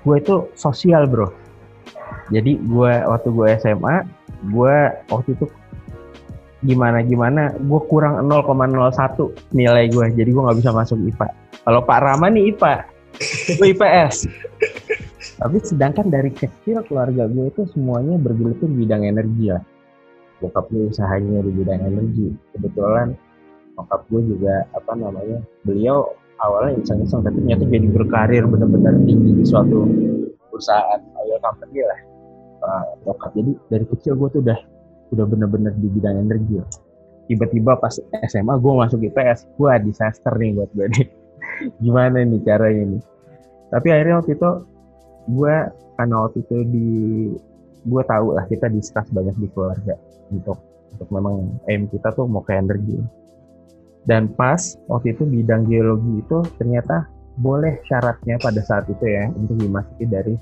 gue 0.02 0.16
itu 0.16 0.48
sosial 0.56 1.06
bro. 1.06 1.28
Jadi 2.32 2.58
gue 2.58 2.92
waktu 3.06 3.28
gue 3.30 3.46
SMA, 3.60 3.96
gue 4.50 4.76
waktu 5.12 5.28
itu 5.34 5.46
gimana 6.66 7.04
gimana 7.04 7.54
gue 7.54 7.80
kurang 7.86 8.26
0,01 8.26 9.54
nilai 9.54 9.86
gue 9.92 10.06
jadi 10.16 10.26
gue 10.26 10.42
nggak 10.42 10.58
bisa 10.58 10.72
masuk 10.72 10.98
IPA 10.98 11.28
kalau 11.62 11.80
Pak 11.84 12.00
Rama 12.02 12.26
nih 12.32 12.56
IPA 12.56 12.74
gue 13.54 13.66
IPS 13.76 14.14
tapi 15.36 15.56
sedangkan 15.62 16.08
dari 16.08 16.32
kecil 16.32 16.80
keluarga 16.88 17.28
gue 17.28 17.52
itu 17.52 17.62
semuanya 17.76 18.16
bergelut 18.16 18.58
bidang 18.64 19.04
energi 19.04 19.52
lah 19.52 19.62
bokap 20.42 20.66
gue 20.68 20.92
usahanya 20.92 21.40
di 21.44 21.50
bidang 21.52 21.82
energi. 21.82 22.28
Kebetulan 22.56 23.16
bokap 23.76 24.02
gue 24.08 24.20
juga 24.36 24.64
apa 24.72 24.92
namanya 24.96 25.38
beliau 25.64 26.12
awalnya 26.44 26.80
iseng-iseng 26.80 27.24
tapi 27.24 27.40
ternyata 27.40 27.64
jadi 27.68 27.88
berkarir 27.88 28.44
benar-benar 28.44 28.96
tinggi 29.04 29.30
di 29.40 29.44
suatu 29.44 29.88
perusahaan 30.52 31.00
oil 31.20 31.38
company 31.40 31.80
lah. 31.84 32.00
Bokap 33.04 33.32
jadi 33.36 33.52
dari 33.72 33.84
kecil 33.88 34.16
gue 34.16 34.28
tuh 34.32 34.40
udah 34.44 34.58
udah 35.14 35.24
bener-bener 35.28 35.72
di 35.78 35.86
bidang 35.86 36.18
energi 36.18 36.58
tiba-tiba 37.26 37.78
pas 37.78 37.94
SMA 38.30 38.54
gue 38.58 38.72
masuk 38.72 39.02
IPS 39.02 39.50
gue 39.58 39.72
disaster 39.86 40.32
nih 40.38 40.54
buat 40.54 40.70
gue 40.72 40.86
nih. 40.94 41.06
Gimana 41.84 42.22
nih 42.22 42.40
caranya 42.46 42.96
nih? 42.96 43.02
Tapi 43.70 43.86
akhirnya 43.90 44.16
waktu 44.22 44.32
itu 44.38 44.50
gue 45.26 45.56
karena 45.98 46.16
waktu 46.22 46.38
itu 46.46 46.56
di 46.70 46.90
gue 47.86 48.02
tahu 48.04 48.34
lah 48.34 48.44
kita 48.50 48.66
diskus 48.68 49.06
banyak 49.14 49.36
di 49.38 49.48
keluarga 49.54 49.94
untuk 50.34 50.58
untuk 50.92 51.08
memang 51.14 51.60
aim 51.70 51.86
kita 51.86 52.10
tuh 52.12 52.26
mau 52.26 52.42
ke 52.42 52.58
energi. 52.58 52.98
Dan 54.06 54.30
pas 54.34 54.78
waktu 54.86 55.18
itu 55.18 55.26
bidang 55.26 55.66
geologi 55.66 56.22
itu 56.22 56.38
ternyata 56.58 57.10
boleh 57.38 57.82
syaratnya 57.90 58.38
pada 58.38 58.62
saat 58.62 58.86
itu 58.86 59.02
ya 59.02 59.26
untuk 59.34 59.58
dimasuki 59.58 60.06
dari 60.06 60.34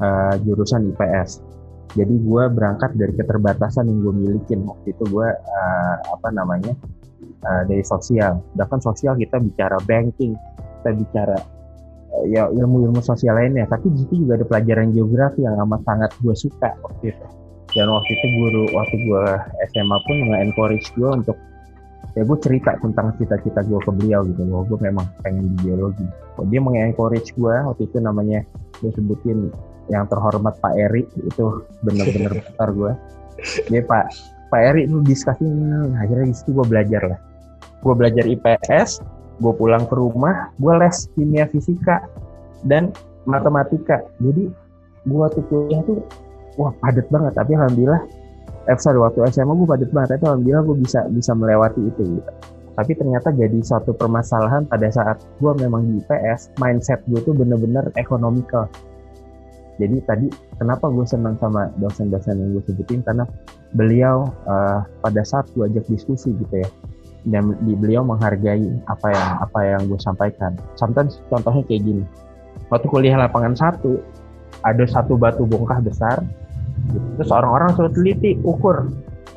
uh, 0.00 0.34
jurusan 0.40 0.88
IPS 0.96 1.60
jadi 1.98 2.14
gue 2.22 2.44
berangkat 2.54 2.94
dari 2.94 3.10
keterbatasan 3.18 3.90
yang 3.90 3.98
gue 4.06 4.14
milikin. 4.14 4.62
Waktu 4.62 4.94
itu 4.94 5.04
gue 5.10 5.26
uh, 5.26 5.96
apa 6.06 6.28
namanya 6.30 6.74
uh, 7.42 7.62
dari 7.66 7.82
sosial. 7.82 8.38
Bahkan 8.54 8.78
sosial 8.78 9.18
kita 9.18 9.42
bicara 9.42 9.78
banking 9.82 10.38
kita 10.80 10.90
bicara 10.94 11.38
ya 12.28 12.50
ilmu-ilmu 12.50 13.00
sosial 13.00 13.38
lainnya. 13.38 13.66
Tapi 13.70 13.90
di 13.92 14.04
situ 14.04 14.26
juga 14.26 14.40
ada 14.40 14.46
pelajaran 14.46 14.90
geografi 14.94 15.46
yang 15.46 15.56
amat 15.66 15.80
sangat 15.86 16.10
gue 16.20 16.34
suka 16.34 16.70
waktu 16.82 17.14
itu. 17.14 17.26
Dan 17.70 17.86
waktu 17.86 18.10
itu 18.10 18.26
guru 18.42 18.64
waktu 18.74 18.96
gue 19.06 19.24
SMA 19.70 19.98
pun 20.02 20.16
nge-encourage 20.30 20.88
gue 20.98 21.10
untuk 21.22 21.38
ya 22.18 22.26
gue 22.26 22.38
cerita 22.42 22.74
tentang 22.82 23.14
cita-cita 23.14 23.62
gue 23.62 23.78
ke 23.78 23.90
beliau 23.94 24.26
gitu. 24.26 24.42
Bahwa 24.42 24.64
gue 24.66 24.78
memang 24.82 25.06
pengen 25.22 25.54
di 25.54 25.56
biologi 25.70 26.06
oh, 26.40 26.46
dia 26.50 26.60
meng-encourage 26.60 27.30
gue 27.38 27.54
waktu 27.54 27.82
itu 27.86 27.96
namanya 28.02 28.42
gue 28.82 28.90
sebutin 28.90 29.54
yang 29.90 30.06
terhormat 30.06 30.54
Pak 30.58 30.74
Eri 30.78 31.06
itu 31.18 31.62
bener-bener 31.82 32.32
besar 32.42 32.68
gue 32.74 32.92
dia 33.70 33.82
Pak 33.86 34.04
Pak 34.50 34.60
Eri 34.74 34.86
itu 34.86 34.98
diskusinya 35.06 35.86
akhirnya 36.00 36.26
di 36.30 36.34
situ 36.34 36.50
gue 36.56 36.66
belajar 36.66 37.02
lah. 37.06 37.20
Gue 37.80 37.94
belajar 37.96 38.26
IPS 38.26 39.00
gue 39.40 39.52
pulang 39.56 39.84
ke 39.88 39.94
rumah 39.96 40.52
gue 40.60 40.72
les 40.76 40.96
kimia 41.16 41.48
fisika 41.48 42.04
dan 42.68 42.92
matematika. 43.24 44.04
Jadi 44.20 44.52
gue 45.08 45.26
tuh 45.32 45.44
kuliah 45.48 45.80
tuh 45.88 46.04
wah 46.60 46.72
padat 46.84 47.08
banget. 47.08 47.32
Tapi 47.34 47.52
alhamdulillah 47.56 48.02
eh 48.68 48.76
sorry 48.76 49.00
waktu 49.00 49.24
SMA 49.32 49.52
gue 49.56 49.68
padat 49.68 49.90
banget. 49.90 50.08
Tapi 50.20 50.24
alhamdulillah 50.28 50.64
gue 50.68 50.76
bisa 50.84 51.00
bisa 51.08 51.32
melewati 51.32 51.80
itu 51.80 52.20
gitu. 52.20 52.32
Tapi 52.76 52.92
ternyata 52.96 53.28
jadi 53.34 53.58
suatu 53.60 53.92
permasalahan 53.92 54.64
pada 54.68 54.88
saat 54.88 55.20
gue 55.40 55.52
memang 55.58 55.84
di 55.84 56.00
IPS 56.00 56.56
mindset 56.60 57.00
gue 57.08 57.20
tuh 57.24 57.36
bener-bener 57.36 57.92
ekonomikal 58.00 58.70
jadi 59.80 59.96
tadi 60.04 60.26
kenapa 60.60 60.92
gue 60.92 61.08
senang 61.08 61.40
sama 61.40 61.72
dosen-dosen 61.80 62.36
yang 62.36 62.52
gue 62.52 62.62
sebutin? 62.68 63.00
Karena 63.00 63.24
beliau 63.72 64.28
uh, 64.44 64.84
pada 65.00 65.24
saat 65.24 65.48
gue 65.56 65.64
ajak 65.64 65.88
diskusi 65.88 66.36
gitu 66.36 66.60
ya 66.60 66.68
dan 67.28 67.52
beliau 67.60 68.00
menghargai 68.00 68.64
apa 68.88 69.08
yang 69.12 69.30
apa 69.44 69.60
yang 69.60 69.80
gue 69.88 70.00
sampaikan. 70.00 70.56
Sometimes 70.76 71.20
contohnya 71.28 71.64
kayak 71.68 71.82
gini. 71.84 72.04
Waktu 72.72 72.86
kuliah 72.88 73.18
lapangan 73.18 73.56
satu 73.58 74.00
ada 74.64 74.84
satu 74.84 75.16
batu 75.16 75.44
bongkah 75.48 75.80
besar, 75.80 76.20
gitu. 76.92 77.06
terus 77.16 77.30
orang-orang 77.32 77.72
suruh 77.76 77.92
teliti 77.92 78.36
ukur 78.44 78.88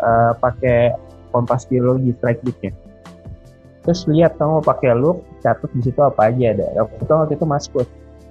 uh, 0.04 0.34
pakai 0.38 0.94
kompas 1.32 1.68
biologi 1.68 2.12
strike 2.20 2.44
bitnya. 2.44 2.72
Terus 3.84 4.08
lihat 4.08 4.40
kamu 4.40 4.64
pakai 4.64 4.96
loop, 4.96 5.24
catat 5.44 5.68
di 5.76 5.84
situ 5.84 6.00
apa 6.00 6.32
aja 6.32 6.56
ada. 6.56 6.88
Waktu 6.88 7.36
itu 7.36 7.44
Mas 7.44 7.68
Kus, 7.68 7.88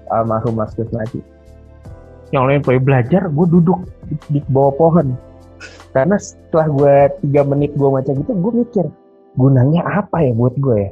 almarhum 0.09 0.57
Mas 0.57 0.73
Kus 0.73 0.89
lagi 0.93 1.21
yang 2.33 2.49
lain 2.49 2.65
gue 2.65 2.81
belajar 2.81 3.29
gue 3.29 3.47
duduk 3.47 3.85
di, 4.09 4.17
di 4.33 4.41
bawah 4.49 4.73
pohon 4.75 5.15
karena 5.93 6.17
setelah 6.17 6.67
gue 6.73 6.95
tiga 7.29 7.45
menit 7.45 7.77
gue 7.77 7.91
macam 7.93 8.17
gitu 8.17 8.33
gue 8.33 8.53
mikir 8.65 8.87
gunanya 9.37 9.83
apa 9.87 10.23
ya 10.25 10.33
buat 10.37 10.55
gue 10.57 10.77
ya? 10.77 10.91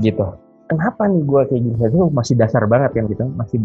Gitu. 0.00 0.26
Kenapa 0.66 1.06
nih 1.06 1.22
gue 1.22 1.42
kayak 1.46 1.62
gitu 1.62 1.82
itu 1.86 1.98
masih 2.10 2.34
dasar 2.34 2.64
banget 2.66 2.90
kan 2.96 3.04
gitu. 3.06 3.24
Masih 3.36 3.58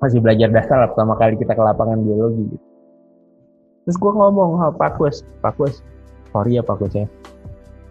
masih 0.00 0.18
belajar 0.24 0.48
dasar 0.48 0.76
lah 0.80 0.88
pertama 0.88 1.14
kali 1.20 1.36
kita 1.36 1.52
ke 1.52 1.60
lapangan 1.60 2.00
biologi 2.00 2.56
gitu. 2.56 2.66
terus 3.84 3.96
gue 4.00 4.12
ngomong 4.12 4.56
oh, 4.56 4.72
Pak 4.72 4.96
Kus 4.96 5.20
Pak 5.44 5.60
Kus 5.60 5.84
sorry 6.32 6.56
ya 6.56 6.64
Pak 6.64 6.80
Kus 6.80 6.96
ya. 6.96 7.06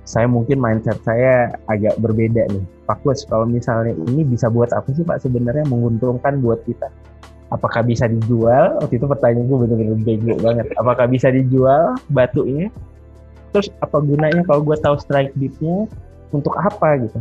Saya 0.09 0.25
mungkin 0.25 0.57
mindset 0.57 0.97
saya 1.05 1.53
agak 1.69 2.01
berbeda 2.01 2.49
nih. 2.49 2.65
Pak 2.89 3.05
Kus 3.05 3.29
kalau 3.29 3.45
misalnya 3.45 3.93
ini 4.09 4.25
bisa 4.25 4.49
buat 4.49 4.73
apa 4.73 4.89
sih 4.89 5.05
Pak 5.05 5.21
sebenarnya 5.21 5.69
menguntungkan 5.69 6.41
buat 6.41 6.65
kita? 6.65 6.89
Apakah 7.53 7.85
bisa 7.85 8.09
dijual? 8.09 8.77
Waktu 8.81 8.97
itu 8.97 9.05
pertanyaan 9.05 9.45
gue 9.45 9.57
bener-bener 9.65 9.97
bego 10.01 10.33
banget. 10.41 10.65
Apakah 10.81 11.05
bisa 11.09 11.29
dijual 11.29 11.97
batunya 12.09 12.73
terus 13.51 13.67
apa 13.81 13.97
gunanya 14.01 14.41
kalau 14.45 14.61
gue 14.61 14.77
tahu 14.77 14.95
strike 15.01 15.33
bitnya 15.37 15.89
untuk 16.33 16.53
apa 16.57 17.01
gitu? 17.01 17.19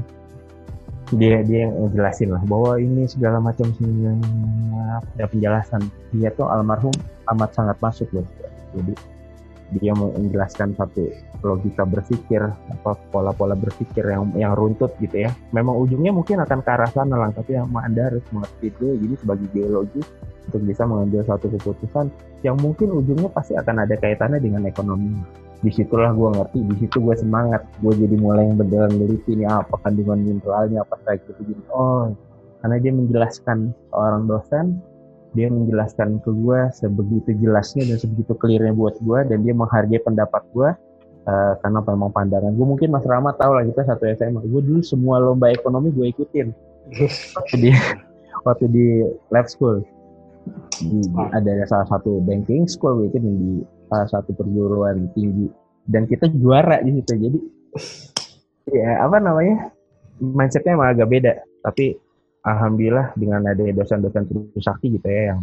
Dia 1.17 1.41
dia 1.41 1.65
yang 1.69 1.89
ngejelasin 1.89 2.37
lah 2.37 2.43
bahwa 2.45 2.77
ini 2.77 3.09
segala 3.09 3.41
macam 3.41 3.73
ada 5.17 5.25
penjelasan. 5.25 5.89
Dia 6.13 6.29
tuh 6.37 6.45
almarhum 6.53 6.93
amat 7.33 7.57
sangat 7.57 7.77
masuk 7.81 8.09
loh. 8.13 8.27
Jadi 8.77 8.93
dia 9.69 9.93
mau 9.93 10.13
menjelaskan 10.17 10.73
satu 10.77 11.13
logika 11.45 11.85
berpikir 11.85 12.41
apa 12.45 12.97
pola-pola 13.13 13.57
berpikir 13.57 14.05
yang 14.05 14.29
yang 14.37 14.53
runtut 14.53 14.93
gitu 15.01 15.29
ya. 15.29 15.31
Memang 15.57 15.81
ujungnya 15.81 16.13
mungkin 16.13 16.45
akan 16.45 16.61
ke 16.61 16.71
arah 16.77 16.93
sana 16.93 17.17
lah 17.17 17.33
tapi 17.33 17.57
yang 17.57 17.73
anda 17.73 18.13
harus 18.13 18.25
mengerti 18.29 18.69
itu 18.69 19.01
jadi 19.01 19.15
sebagai 19.17 19.49
geologi 19.57 20.05
untuk 20.49 20.65
bisa 20.65 20.89
mengambil 20.89 21.21
suatu 21.29 21.53
keputusan 21.53 22.09
yang 22.41 22.57
mungkin 22.57 22.89
ujungnya 22.89 23.29
pasti 23.29 23.53
akan 23.53 23.85
ada 23.85 23.97
kaitannya 24.01 24.41
dengan 24.41 24.65
ekonomi 24.65 25.21
di 25.59 25.71
situlah 25.75 26.15
gue 26.15 26.29
ngerti 26.39 26.59
di 26.63 26.75
situ 26.87 27.03
gue 27.03 27.17
semangat. 27.19 27.67
Gue 27.83 27.95
jadi 27.99 28.15
mulai 28.15 28.47
yang 28.47 28.59
berdalam 28.59 28.95
meneliti 28.95 29.35
ini 29.35 29.45
apa 29.47 29.75
kandungan 29.83 30.23
mineralnya 30.23 30.87
apa 30.87 30.95
kayak 31.07 31.27
gitu 31.27 31.59
oh 31.75 32.15
karena 32.63 32.77
dia 32.83 32.93
menjelaskan 32.95 33.71
seorang 33.91 34.23
dosen 34.27 34.83
dia 35.37 35.47
menjelaskan 35.53 36.19
ke 36.25 36.31
gue 36.33 36.61
sebegitu 36.73 37.37
jelasnya 37.39 37.85
dan 37.85 37.97
sebegitu 38.01 38.33
clearnya 38.35 38.73
buat 38.75 38.97
gue 38.99 39.21
dan 39.29 39.45
dia 39.45 39.55
menghargai 39.55 40.01
pendapat 40.01 40.43
gue 40.57 40.71
uh, 41.29 41.53
karena 41.61 41.79
memang 41.85 42.11
pandangan 42.11 42.53
gue 42.57 42.67
mungkin 42.67 42.89
Mas 42.91 43.05
Rama 43.05 43.37
tahu 43.37 43.53
lah 43.55 43.65
kita 43.69 43.85
satu 43.87 44.09
SMA 44.17 44.41
gue 44.49 44.63
dulu 44.65 44.81
semua 44.81 45.21
lomba 45.21 45.53
ekonomi 45.53 45.93
gue 45.93 46.11
ikutin. 46.11 46.51
Waktu 47.37 47.55
di 47.61 47.71
waktu 48.49 48.65
di 48.73 48.87
lab 49.29 49.47
school. 49.47 49.85
Di, 50.81 51.05
ada 51.37 51.69
salah 51.69 51.85
satu 51.93 52.25
banking 52.25 52.65
school 52.65 53.05
gue 53.05 53.13
ikutin 53.13 53.37
di 53.37 53.53
salah 53.89 54.09
satu 54.09 54.37
perguruan 54.37 55.09
tinggi. 55.17 55.49
Dan 55.89 56.05
kita 56.05 56.29
juara 56.29 56.85
di 56.85 57.01
situ. 57.01 57.13
Jadi 57.17 57.39
ya 58.69 59.01
apa 59.01 59.17
namanya 59.19 59.73
mindsetnya 60.21 60.77
emang 60.77 60.93
agak 60.93 61.09
beda. 61.09 61.33
Tapi 61.65 61.97
alhamdulillah 62.45 63.17
dengan 63.17 63.49
ada 63.49 63.65
dosen-dosen 63.73 64.29
sakti 64.61 65.01
gitu 65.01 65.09
ya 65.09 65.35
yang 65.35 65.41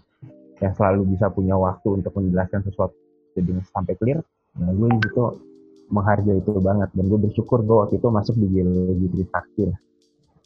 yang 0.64 0.74
selalu 0.78 1.18
bisa 1.18 1.28
punya 1.34 1.58
waktu 1.60 2.00
untuk 2.00 2.16
menjelaskan 2.16 2.64
sesuatu 2.64 2.96
jadi 3.34 3.60
sampai 3.74 3.94
clear. 3.98 4.22
Nah 4.62 4.72
gue 4.72 4.90
gitu 5.04 5.42
menghargai 5.90 6.40
itu 6.40 6.52
banget. 6.62 6.90
Dan 6.94 7.10
gue 7.10 7.20
bersyukur 7.20 7.66
gue 7.66 7.78
waktu 7.82 7.98
itu 7.98 8.08
masuk 8.08 8.36
di 8.38 8.48
geologi 8.54 9.08
Trisakti 9.12 9.66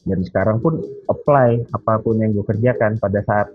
dan 0.08 0.20
sekarang 0.24 0.63
pun 0.63 0.79
apply 1.12 1.68
apa 1.75 2.00
pun 2.00 2.15
yang 2.24 2.32
gue 2.32 2.46
kerjakan 2.48 2.96
pada 3.01 3.20
saat 3.27 3.48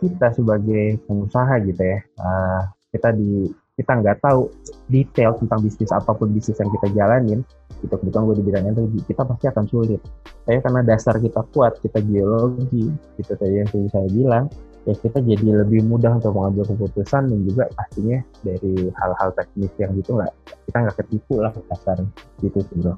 kita 0.00 0.32
sebagai 0.36 1.00
pengusaha 1.08 1.60
gitu 1.64 1.80
ya. 1.80 2.00
Uh, 2.20 2.62
kita 2.92 3.16
di 3.16 3.48
kita 3.80 3.92
nggak 4.04 4.20
tahu 4.20 4.52
detail 4.92 5.32
tentang 5.40 5.64
bisnis 5.64 5.88
apa 5.88 6.12
pun 6.12 6.28
bisnis 6.28 6.60
yang 6.60 6.68
kita 6.68 6.92
jalanin 6.92 7.40
gitu 7.80 7.96
kebetulan 7.96 8.24
gue 8.28 8.36
di 8.36 8.44
bidang 8.44 8.64
energi 8.68 8.98
kita 9.08 9.22
pasti 9.24 9.46
akan 9.48 9.64
sulit. 9.72 10.00
Tapi 10.44 10.60
karena 10.60 10.80
dasar 10.84 11.16
kita 11.16 11.40
kuat 11.56 11.80
kita 11.80 12.04
geologi 12.04 12.92
gitu 13.16 13.32
tadi 13.32 13.64
yang 13.64 13.68
saya 13.72 14.08
bilang 14.12 14.44
ya 14.88 14.94
kita 14.96 15.20
jadi 15.20 15.64
lebih 15.64 15.84
mudah 15.84 16.16
untuk 16.16 16.32
mengambil 16.36 16.64
keputusan 16.72 17.28
dan 17.28 17.40
juga 17.44 17.68
pastinya 17.76 18.18
dari 18.44 18.88
hal-hal 18.88 19.28
teknis 19.36 19.72
yang 19.76 19.92
gitu 19.96 20.16
nggak 20.16 20.32
kita 20.68 20.76
nggak 20.88 20.96
ketipu 21.04 21.34
lah 21.40 21.52
dasar 21.68 21.96
gitu 22.44 22.58
sih 22.64 22.76
bro. 22.80 22.96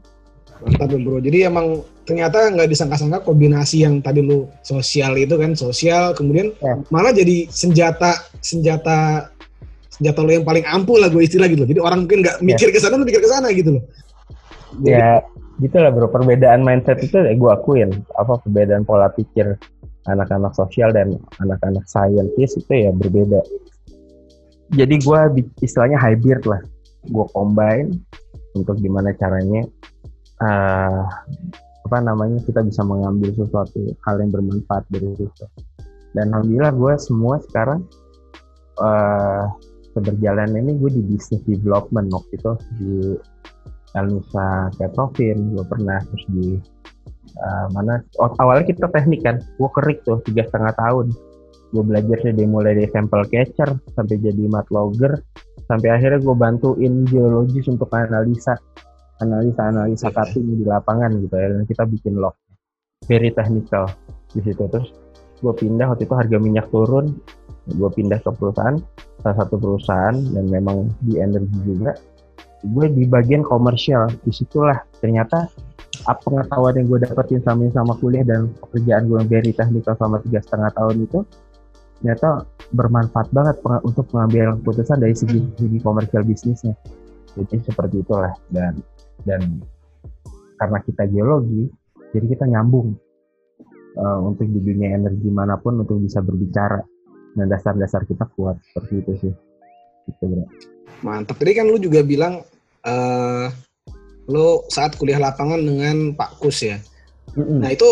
Mantap 0.62 0.94
bro. 0.94 1.18
Jadi 1.18 1.38
emang 1.42 1.82
ternyata 2.06 2.50
nggak 2.50 2.70
disangka-sangka 2.70 3.26
kombinasi 3.26 3.82
yang 3.82 3.98
tadi 3.98 4.22
lu 4.22 4.46
sosial 4.62 5.18
itu 5.18 5.34
kan 5.34 5.54
sosial 5.58 6.14
kemudian 6.14 6.54
ya. 6.58 6.74
malah 6.90 7.14
jadi 7.14 7.46
senjata 7.50 8.14
senjata 8.42 9.30
senjata 9.92 10.24
lo 10.24 10.32
yang 10.32 10.46
paling 10.48 10.64
ampuh 10.64 10.96
lah 10.96 11.12
gue 11.12 11.20
istilah 11.20 11.46
gitu 11.52 11.68
jadi 11.68 11.80
orang 11.84 12.08
mungkin 12.08 12.24
nggak 12.24 12.40
mikir 12.40 12.72
ya. 12.72 12.74
ke 12.74 12.78
sana 12.80 12.96
mikir 12.96 13.20
ke 13.20 13.28
sana 13.28 13.52
gitu 13.52 13.76
loh. 13.76 13.84
Ya 14.80 15.20
gitu 15.60 15.76
lah 15.76 15.92
bro. 15.92 16.08
Perbedaan 16.08 16.64
mindset 16.64 17.04
itu 17.04 17.12
ya 17.20 17.36
gue 17.36 17.50
akuin. 17.52 17.92
Apa 18.16 18.40
perbedaan 18.40 18.88
pola 18.88 19.12
pikir 19.12 19.60
anak-anak 20.08 20.56
sosial 20.56 20.90
dan 20.90 21.20
anak-anak 21.44 21.84
scientist 21.84 22.56
itu 22.56 22.88
ya 22.88 22.90
berbeda. 22.90 23.44
Jadi 24.72 24.94
gue 25.04 25.20
istilahnya 25.60 26.00
hybrid 26.00 26.48
lah. 26.48 26.64
Gue 27.12 27.28
combine 27.36 28.00
untuk 28.56 28.80
gimana 28.80 29.12
caranya 29.20 29.68
uh, 30.40 31.04
apa 31.82 31.98
namanya 32.00 32.40
kita 32.48 32.64
bisa 32.64 32.80
mengambil 32.80 33.34
sesuatu 33.36 33.92
hal 34.08 34.16
yang 34.24 34.32
bermanfaat 34.32 34.88
dari 34.88 35.12
situ. 35.20 35.44
Dan 36.16 36.32
alhamdulillah 36.32 36.72
gue 36.72 36.94
semua 37.00 37.36
sekarang 37.44 37.84
uh, 38.80 39.44
keberjalan 39.92 40.52
ini 40.56 40.76
gue 40.80 40.90
di 40.90 41.02
business 41.04 41.42
development 41.44 42.08
waktu 42.12 42.32
itu 42.36 42.52
di 42.80 42.94
Elnusa 43.92 44.72
Petrofin 44.76 45.52
gue 45.52 45.64
pernah 45.68 46.00
terus 46.00 46.24
di 46.32 46.46
uh, 47.38 47.66
mana 47.72 48.00
oh, 48.20 48.32
awalnya 48.40 48.72
kita 48.72 48.88
teknik 48.92 49.24
kan 49.24 49.36
gue 49.40 49.70
kerik 49.80 50.04
tuh 50.04 50.20
tiga 50.26 50.44
setengah 50.48 50.74
tahun. 50.76 51.06
Gue 51.72 51.80
belajar 51.80 52.20
dari 52.20 52.44
mulai 52.44 52.76
dari 52.76 52.88
sampel 52.92 53.24
catcher 53.32 53.72
sampai 53.96 54.20
jadi 54.20 54.44
mat 54.44 54.68
logger. 54.68 55.24
Sampai 55.64 55.88
akhirnya 55.88 56.20
gue 56.20 56.36
bantuin 56.36 57.08
geologis 57.08 57.64
untuk 57.64 57.88
analisa 57.96 58.52
analisa 59.24 59.72
analisa 59.72 60.12
cutting 60.12 60.60
di 60.60 60.64
lapangan 60.68 61.16
gitu 61.24 61.32
ya. 61.32 61.48
Dan 61.48 61.64
kita 61.64 61.88
bikin 61.88 62.20
log 62.20 62.36
very 63.08 63.32
technical 63.32 63.88
di 64.36 64.40
situ. 64.44 64.68
Terus 64.68 64.92
gue 65.40 65.52
pindah 65.56 65.88
waktu 65.88 66.04
itu 66.04 66.14
harga 66.14 66.36
minyak 66.36 66.68
turun 66.68 67.16
gue 67.70 67.90
pindah 67.94 68.18
ke 68.18 68.30
perusahaan 68.34 68.76
salah 69.22 69.36
satu 69.38 69.54
perusahaan 69.54 70.16
dan 70.34 70.44
memang 70.50 70.90
di 71.06 71.22
energi 71.22 71.58
juga. 71.62 71.94
Gue 72.62 72.86
di 72.90 73.06
bagian 73.06 73.42
komersial 73.42 74.10
di 74.22 74.30
situlah 74.34 74.78
ternyata 75.02 75.50
apa 76.06 76.18
pengetahuan 76.24 76.74
yang 76.78 76.86
gue 76.90 76.98
dapetin 77.06 77.42
sama 77.46 77.70
sama 77.70 77.94
kuliah 78.02 78.26
dan 78.26 78.50
pekerjaan 78.58 79.06
gue 79.06 79.20
very 79.30 79.52
technical 79.54 79.94
selama 79.94 80.18
tiga 80.26 80.40
setengah 80.42 80.70
tahun 80.74 80.96
itu 81.06 81.20
ternyata 82.02 82.28
bermanfaat 82.74 83.28
banget 83.30 83.56
untuk 83.86 84.06
mengambil 84.10 84.58
keputusan 84.58 84.98
dari 84.98 85.14
segi 85.14 85.38
segi 85.58 85.78
komersial 85.78 86.26
bisnisnya. 86.26 86.74
Jadi 87.38 87.62
seperti 87.62 88.02
itulah. 88.02 88.34
Dan 88.50 88.82
dan 89.22 89.62
karena 90.58 90.78
kita 90.82 91.06
geologi 91.10 91.70
jadi 92.10 92.26
kita 92.26 92.44
nyambung 92.50 92.94
uh, 93.98 94.20
untuk 94.22 94.46
di 94.46 94.60
dunia 94.60 94.98
energi 94.98 95.28
mana 95.30 95.58
pun 95.58 95.80
untuk 95.82 95.98
bisa 96.02 96.20
berbicara 96.22 96.78
dan 97.36 97.46
dasar-dasar 97.48 98.04
kita 98.04 98.28
kuat 98.36 98.60
seperti 98.70 98.94
itu 99.00 99.12
sih 99.26 99.32
gitu 100.08 100.24
bro 100.28 100.44
mantap 101.02 101.36
tadi 101.38 101.52
kan 101.58 101.66
lu 101.66 101.78
juga 101.78 102.00
bilang 102.06 102.44
uh, 102.86 103.46
lo 104.30 104.66
saat 104.70 104.94
kuliah 104.94 105.18
lapangan 105.18 105.58
dengan 105.58 106.14
Pak 106.14 106.38
Kus 106.38 106.62
ya. 106.66 106.78
Mm-hmm. 107.34 107.58
Nah 107.64 107.70
itu, 107.72 107.90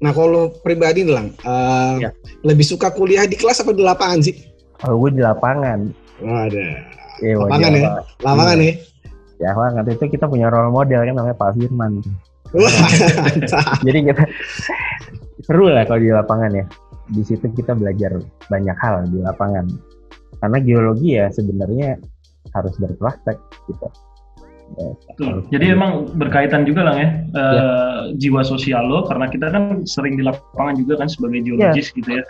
nah 0.00 0.12
kalau 0.16 0.50
pribadi 0.64 1.04
lang, 1.06 1.34
uh, 1.44 2.00
ya. 2.00 2.10
lebih 2.42 2.64
suka 2.66 2.90
kuliah 2.90 3.28
di 3.28 3.36
kelas 3.38 3.62
apa 3.62 3.70
di 3.76 3.84
lapangan 3.84 4.20
sih? 4.24 4.34
Oh, 4.86 4.96
gue 5.06 5.18
di 5.18 5.22
lapangan. 5.22 5.90
Ada. 6.22 6.66
Ya, 7.18 7.34
lapangan 7.34 7.70
ya, 7.74 7.90
lapangan 8.22 8.56
ya. 8.62 8.74
Ya, 9.38 9.48
lapangan 9.54 9.82
itu 9.90 10.04
kita 10.10 10.26
punya 10.26 10.46
role 10.50 10.70
model 10.70 11.02
kan 11.02 11.14
namanya 11.14 11.36
Pak 11.36 11.50
Firman. 11.58 12.02
Jadi 13.86 13.98
kita 14.08 14.24
seru 15.44 15.68
lah 15.68 15.84
kalau 15.84 16.00
di 16.00 16.10
lapangan 16.10 16.50
ya. 16.54 16.64
Di 17.08 17.22
situ 17.24 17.48
kita 17.52 17.72
belajar 17.72 18.20
banyak 18.52 18.76
hal 18.78 19.08
di 19.08 19.24
lapangan. 19.24 19.66
Karena 20.38 20.58
geologi 20.60 21.16
ya 21.16 21.32
sebenarnya 21.32 21.96
harus 22.52 22.74
berpraktek 22.78 23.36
gitu. 23.68 23.88
Betul. 24.76 25.48
Jadi 25.48 25.72
emang 25.72 26.12
berkaitan 26.20 26.68
juga 26.68 26.84
lah 26.84 26.96
ya, 27.00 27.08
uh, 27.32 28.00
jiwa 28.20 28.44
sosial 28.44 28.84
lo 28.84 29.08
karena 29.08 29.24
kita 29.32 29.48
kan 29.48 29.88
sering 29.88 30.20
di 30.20 30.24
lapangan 30.24 30.76
juga 30.76 31.00
kan 31.00 31.08
sebagai 31.08 31.40
geologis 31.40 31.88
yeah. 31.88 31.96
gitu 31.96 32.10
ya. 32.20 32.24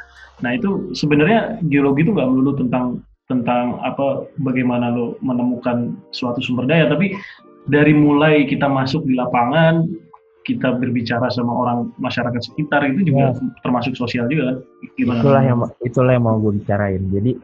Nah 0.46 0.54
itu 0.54 0.94
sebenarnya 0.94 1.58
geologi 1.66 2.06
itu 2.06 2.14
nggak 2.14 2.30
melulu 2.30 2.54
tentang 2.54 3.02
tentang 3.26 3.82
apa 3.82 4.24
bagaimana 4.40 4.94
lo 4.94 5.18
menemukan 5.18 5.98
suatu 6.14 6.38
sumber 6.38 6.70
daya, 6.70 6.86
tapi 6.86 7.18
dari 7.68 7.92
mulai 7.92 8.48
kita 8.48 8.70
masuk 8.70 9.04
di 9.04 9.18
lapangan, 9.18 9.84
kita 10.48 10.80
berbicara 10.80 11.28
sama 11.28 11.52
orang 11.52 11.92
masyarakat 12.00 12.40
sekitar 12.40 12.88
itu 12.88 13.12
juga 13.12 13.36
yeah. 13.36 13.60
termasuk 13.60 13.92
sosial 13.92 14.24
juga 14.32 14.56
kan. 14.56 14.56
Gimana? 14.96 15.20
Itulah 15.20 15.42
yang 15.44 15.58
itulah 15.84 16.12
yang 16.16 16.24
mau 16.24 16.40
gue 16.40 16.56
bicarain. 16.56 17.04
Jadi 17.12 17.36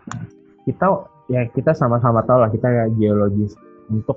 kita 0.65 0.87
ya 1.29 1.45
kita 1.53 1.77
sama-sama 1.77 2.25
tahu 2.25 2.41
lah 2.41 2.49
kita 2.49 2.89
geologis 2.97 3.53
untuk 3.93 4.17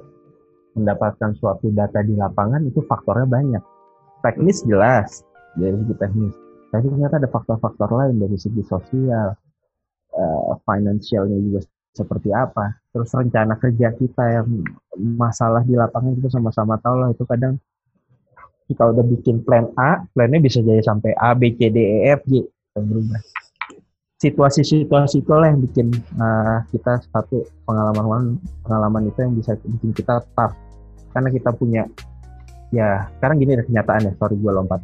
mendapatkan 0.79 1.35
suatu 1.35 1.67
data 1.75 1.99
di 1.99 2.15
lapangan 2.15 2.63
itu 2.63 2.79
faktornya 2.87 3.27
banyak. 3.27 3.63
Teknis 4.23 4.63
jelas 4.63 5.27
dari 5.59 5.75
segi 5.75 5.95
teknis, 5.99 6.33
tapi 6.73 6.85
ternyata 6.89 7.21
ada 7.21 7.29
faktor-faktor 7.29 7.89
lain 7.91 8.17
dari 8.17 8.37
segi 8.37 8.61
sosial, 8.65 9.33
uh, 10.13 10.53
financialnya 10.65 11.37
juga 11.37 11.59
seperti 11.93 12.29
apa. 12.33 12.77
Terus 12.93 13.09
rencana 13.13 13.57
kerja 13.57 13.93
kita 13.93 14.23
yang 14.41 14.47
masalah 15.17 15.65
di 15.65 15.73
lapangan 15.73 16.17
itu 16.17 16.29
sama-sama 16.29 16.77
tahu 16.81 16.95
lah 17.01 17.09
itu 17.13 17.25
kadang 17.25 17.57
kita 18.67 18.83
udah 18.83 19.03
bikin 19.07 19.41
plan 19.47 19.71
A, 19.79 20.03
plannya 20.11 20.43
bisa 20.43 20.59
jadi 20.59 20.83
sampai 20.83 21.15
A, 21.15 21.31
B, 21.31 21.55
C, 21.55 21.71
D, 21.71 21.79
E, 21.79 21.97
F, 22.19 22.21
G. 22.27 22.43
Berubah. 22.75 23.23
Situasi-situasi 24.17 25.23
itulah 25.23 25.49
yang 25.49 25.61
bikin 25.63 25.93
uh, 26.19 26.61
kita 26.73 27.01
satu 27.09 27.45
pengalaman 27.69 28.41
pengalaman 28.65 29.09
itu 29.09 29.19
yang 29.23 29.33
bisa 29.37 29.55
bikin 29.61 29.93
kita 29.95 30.21
tough. 30.35 30.53
Karena 31.15 31.29
kita 31.31 31.49
punya 31.53 31.85
ya 32.73 33.07
sekarang 33.17 33.39
gini 33.39 33.55
ada 33.55 33.65
kenyataan 33.65 34.09
ya 34.09 34.13
sorry 34.19 34.35
gue 34.37 34.51
lompat. 34.51 34.81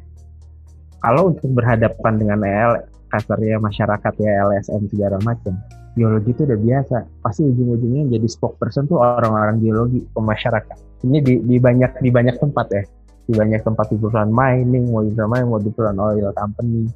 Kalau 1.03 1.33
untuk 1.33 1.49
berhadapan 1.51 2.13
dengan 2.15 2.39
EL 2.45 2.73
kasarnya 3.11 3.59
masyarakat 3.61 4.13
ya 4.21 4.31
LSM 4.47 4.89
segala 4.89 5.17
macam 5.25 5.57
geologi 5.97 6.29
itu 6.33 6.41
udah 6.45 6.59
biasa. 6.61 6.97
Pasti 7.25 7.41
ujung-ujungnya 7.45 8.13
jadi 8.13 8.27
spokesperson 8.29 8.85
tuh 8.85 9.01
orang-orang 9.01 9.57
geologi 9.61 10.05
pemasyarakat. 10.13 10.77
Ini 11.09 11.17
di, 11.25 11.33
di 11.41 11.57
banyak 11.57 11.99
di 12.05 12.09
banyak 12.13 12.37
tempat 12.37 12.67
ya 12.69 12.85
di 13.23 13.33
banyak 13.33 13.61
tempat 13.63 13.87
di 13.91 13.97
perusahaan 13.99 14.29
mining 14.29 14.91
mau 14.91 15.01
di 15.03 15.15
mining 15.15 15.49
mau 15.49 15.61
di 15.61 15.71
perusahaan 15.71 15.99
oil 15.99 16.29
company 16.35 16.87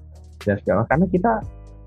dan 0.43 0.55
segala 0.61 0.81
karena 0.85 1.05
kita 1.07 1.31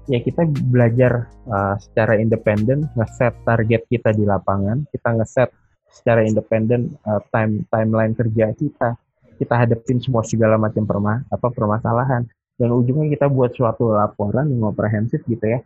ya 0.09 0.19
kita 0.25 0.43
belajar 0.73 1.29
uh, 1.47 1.77
secara 1.79 2.17
independen 2.19 2.89
ngeset 2.97 3.37
target 3.45 3.85
kita 3.87 4.11
di 4.17 4.25
lapangan 4.25 4.83
kita 4.91 5.13
ngeset 5.21 5.51
secara 5.93 6.25
independen 6.25 6.97
uh, 7.05 7.21
time 7.31 7.63
timeline 7.69 8.17
kerja 8.17 8.51
kita 8.57 8.97
kita 9.37 9.55
hadapin 9.57 10.01
semua 10.01 10.25
segala 10.25 10.57
macam 10.57 10.85
perma 10.89 11.21
apa 11.29 11.49
permasalahan 11.53 12.25
dan 12.61 12.69
ujungnya 12.73 13.13
kita 13.17 13.27
buat 13.29 13.57
suatu 13.57 13.93
laporan 13.93 14.49
yang 14.53 14.73
komprehensif 14.73 15.25
gitu 15.25 15.45
ya 15.45 15.61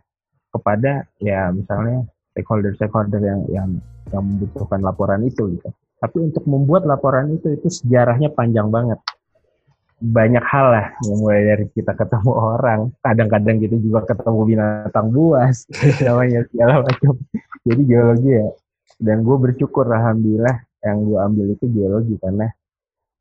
kepada 0.55 1.03
ya 1.19 1.51
misalnya 1.51 2.07
stakeholder-stakeholder 2.31 3.19
yang 3.19 3.41
yang 3.51 3.69
yang 4.11 4.23
membutuhkan 4.23 4.79
laporan 4.79 5.23
itu 5.27 5.59
gitu. 5.59 5.69
Tapi 6.05 6.17
untuk 6.21 6.45
membuat 6.45 6.85
laporan 6.85 7.33
itu 7.33 7.57
itu 7.57 7.65
sejarahnya 7.65 8.29
panjang 8.29 8.69
banget. 8.69 9.01
Banyak 9.97 10.45
hal 10.45 10.65
lah 10.69 10.87
yang 11.01 11.17
mulai 11.17 11.41
dari 11.41 11.65
kita 11.73 11.97
ketemu 11.97 12.29
orang, 12.29 12.93
kadang-kadang 13.01 13.57
kita 13.57 13.75
juga 13.81 14.05
ketemu 14.05 14.41
binatang 14.45 15.09
buas, 15.09 15.65
namanya 16.05 16.45
segala 16.53 16.85
macam. 16.85 17.17
Jadi 17.65 17.81
geologi 17.89 18.31
ya. 18.37 18.47
Dan 19.01 19.25
gue 19.25 19.37
bersyukur 19.41 19.89
alhamdulillah 19.89 20.61
yang 20.85 21.01
gue 21.01 21.17
ambil 21.17 21.45
itu 21.57 21.65
geologi 21.73 22.15
karena 22.21 22.45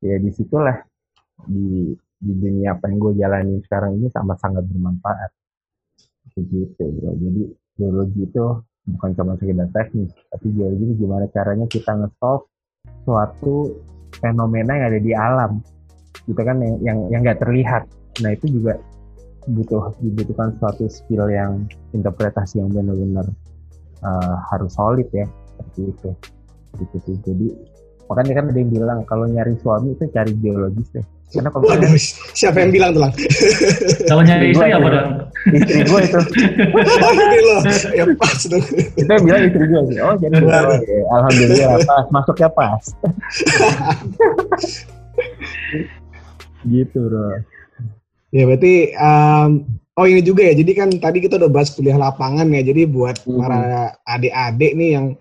ya 0.04 0.20
di 0.20 0.30
situlah 0.36 0.76
di 1.48 1.96
di 2.20 2.32
dunia 2.36 2.76
apa 2.76 2.92
yang 2.92 3.00
gue 3.00 3.12
jalani 3.16 3.56
sekarang 3.64 3.96
ini 3.96 4.12
sama 4.12 4.36
sangat 4.36 4.68
bermanfaat 4.68 5.32
begitu 6.36 6.84
bro 7.00 7.16
jadi 7.16 7.42
geologi 7.80 8.20
itu 8.28 8.44
bukan 8.84 9.10
cuma 9.16 9.32
sekedar 9.40 9.68
teknis 9.72 10.12
tapi 10.28 10.46
geologi 10.52 10.84
itu 10.92 10.94
gimana 11.08 11.24
caranya 11.32 11.64
kita 11.64 11.96
nge-solve 11.96 12.44
suatu 13.04 13.76
fenomena 14.18 14.72
yang 14.76 14.86
ada 14.92 15.00
di 15.00 15.12
alam 15.12 15.52
gitu 16.24 16.40
kan 16.40 16.56
yang 16.60 16.76
yang 16.80 16.98
yang 17.12 17.20
nggak 17.24 17.40
terlihat. 17.40 17.84
Nah 18.24 18.32
itu 18.32 18.48
juga 18.48 18.80
butuh 19.44 19.92
dibutuhkan 20.00 20.56
suatu 20.56 20.88
skill 20.88 21.28
yang 21.28 21.68
interpretasi 21.92 22.64
yang 22.64 22.72
benar-benar 22.72 23.28
uh, 24.00 24.36
harus 24.48 24.72
solid 24.72 25.08
ya 25.12 25.28
seperti 25.52 25.80
itu. 25.92 26.10
Gitu 26.80 26.96
sih. 27.04 27.16
Jadi 27.22 27.48
makanya 28.10 28.32
kan 28.40 28.44
ada 28.52 28.58
yang 28.58 28.70
bilang 28.70 28.98
kalau 29.08 29.24
nyari 29.28 29.54
suami 29.60 29.96
itu 29.96 30.04
cari 30.12 30.32
geologis 30.38 30.88
deh 30.92 31.06
karena 31.34 31.50
kalau 31.50 31.66
Waduh, 31.66 31.98
siapa 32.30 32.62
yang 32.62 32.70
bilang 32.70 32.94
tuh? 32.94 33.10
Kalau 34.06 34.22
nyari 34.22 34.54
istri 34.54 34.70
apa 34.70 34.86
dong? 34.86 35.08
Istri 35.50 35.82
gue 35.82 36.00
itu. 36.06 36.20
oh 37.02 37.10
istri 37.10 37.38
lo, 37.42 37.56
ya 37.90 38.04
pas 38.14 38.38
dong. 38.46 38.62
Kita 38.94 39.14
bilang 39.18 39.42
istri 39.50 39.64
gue 39.66 39.82
sih. 39.90 39.98
Oh 39.98 40.14
jadi 40.14 40.36
gue, 40.38 40.58
alhamdulillah 41.10 41.82
pas, 41.82 42.06
masuknya 42.14 42.48
pas. 42.54 42.82
gitu 46.70 46.98
bro. 47.02 47.42
Ya 48.30 48.42
berarti 48.46 48.94
um, 48.94 49.50
Oh 49.94 50.10
ini 50.10 50.26
juga 50.26 50.42
ya, 50.42 50.58
jadi 50.58 50.74
kan 50.74 50.90
tadi 50.98 51.22
kita 51.22 51.38
udah 51.38 51.46
bahas 51.46 51.70
kuliah 51.70 51.94
lapangan 51.94 52.50
ya, 52.50 52.66
jadi 52.66 52.82
buat 52.90 53.14
hmm. 53.22 53.38
para 53.38 53.94
adik-adik 54.02 54.74
nih 54.74 54.98
yang 54.98 55.14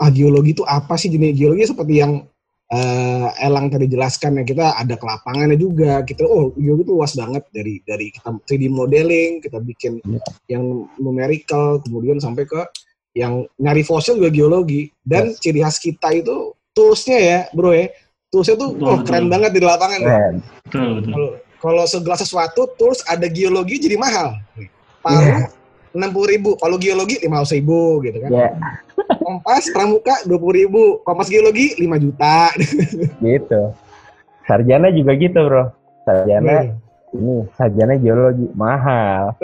ah 0.00 0.08
geologi 0.08 0.56
itu 0.56 0.64
apa 0.64 0.96
sih 0.96 1.12
jenis 1.12 1.36
geologi 1.36 1.68
seperti 1.68 2.00
yang 2.00 2.24
uh, 2.72 3.28
Elang 3.36 3.68
tadi 3.68 3.84
jelaskan 3.84 4.40
ya 4.40 4.44
kita 4.48 4.66
ada 4.80 4.96
kelapangannya 4.96 5.60
juga 5.60 6.00
kita 6.08 6.24
oh 6.24 6.56
geologi 6.56 6.88
itu 6.88 6.92
luas 6.96 7.12
banget 7.12 7.44
dari 7.52 7.74
dari 7.84 8.06
kita 8.08 8.32
3D 8.48 8.62
modeling 8.72 9.44
kita 9.44 9.60
bikin 9.60 10.00
yang 10.48 10.88
numerical 10.96 11.84
kemudian 11.84 12.16
sampai 12.16 12.48
ke 12.48 12.64
yang 13.12 13.44
nyari 13.60 13.84
fosil 13.84 14.16
juga 14.16 14.30
geologi 14.32 14.88
dan 15.04 15.34
yes. 15.34 15.42
ciri 15.42 15.60
khas 15.60 15.76
kita 15.82 16.08
itu 16.14 16.56
toolsnya 16.72 17.18
ya 17.18 17.40
bro 17.52 17.74
ya 17.74 17.90
toolsnya 18.32 18.56
tuh 18.56 18.70
betul, 18.72 18.86
oh 18.88 18.98
keren 19.04 19.26
betul. 19.26 19.32
banget 19.36 19.50
di 19.52 19.60
lapangan 19.60 20.00
kalau 20.72 21.28
kalau 21.60 21.84
segala 21.84 22.16
sesuatu 22.16 22.72
tools 22.80 23.04
ada 23.04 23.28
geologi 23.28 23.76
jadi 23.82 24.00
mahal 24.00 24.38
paru 25.04 25.44
yeah 25.44 25.60
enam 25.94 26.10
puluh 26.14 26.28
ribu. 26.30 26.50
Kalau 26.58 26.76
geologi 26.78 27.18
lima 27.22 27.42
ratus 27.42 27.54
ribu 27.54 28.02
gitu 28.06 28.18
kan. 28.22 28.30
Yeah. 28.30 28.52
Kompas 29.30 29.70
pramuka 29.70 30.26
dua 30.26 30.42
puluh 30.42 30.66
ribu. 30.66 30.82
Kompas 31.06 31.30
geologi 31.30 31.78
lima 31.78 32.02
juta. 32.02 32.50
gitu. 33.22 33.70
Sarjana 34.42 34.90
juga 34.90 35.14
gitu 35.14 35.38
bro. 35.46 35.70
Sarjana 36.02 36.66
hmm. 36.66 37.14
ini 37.14 37.34
sarjana 37.54 37.94
geologi 37.94 38.50
mahal. 38.58 39.38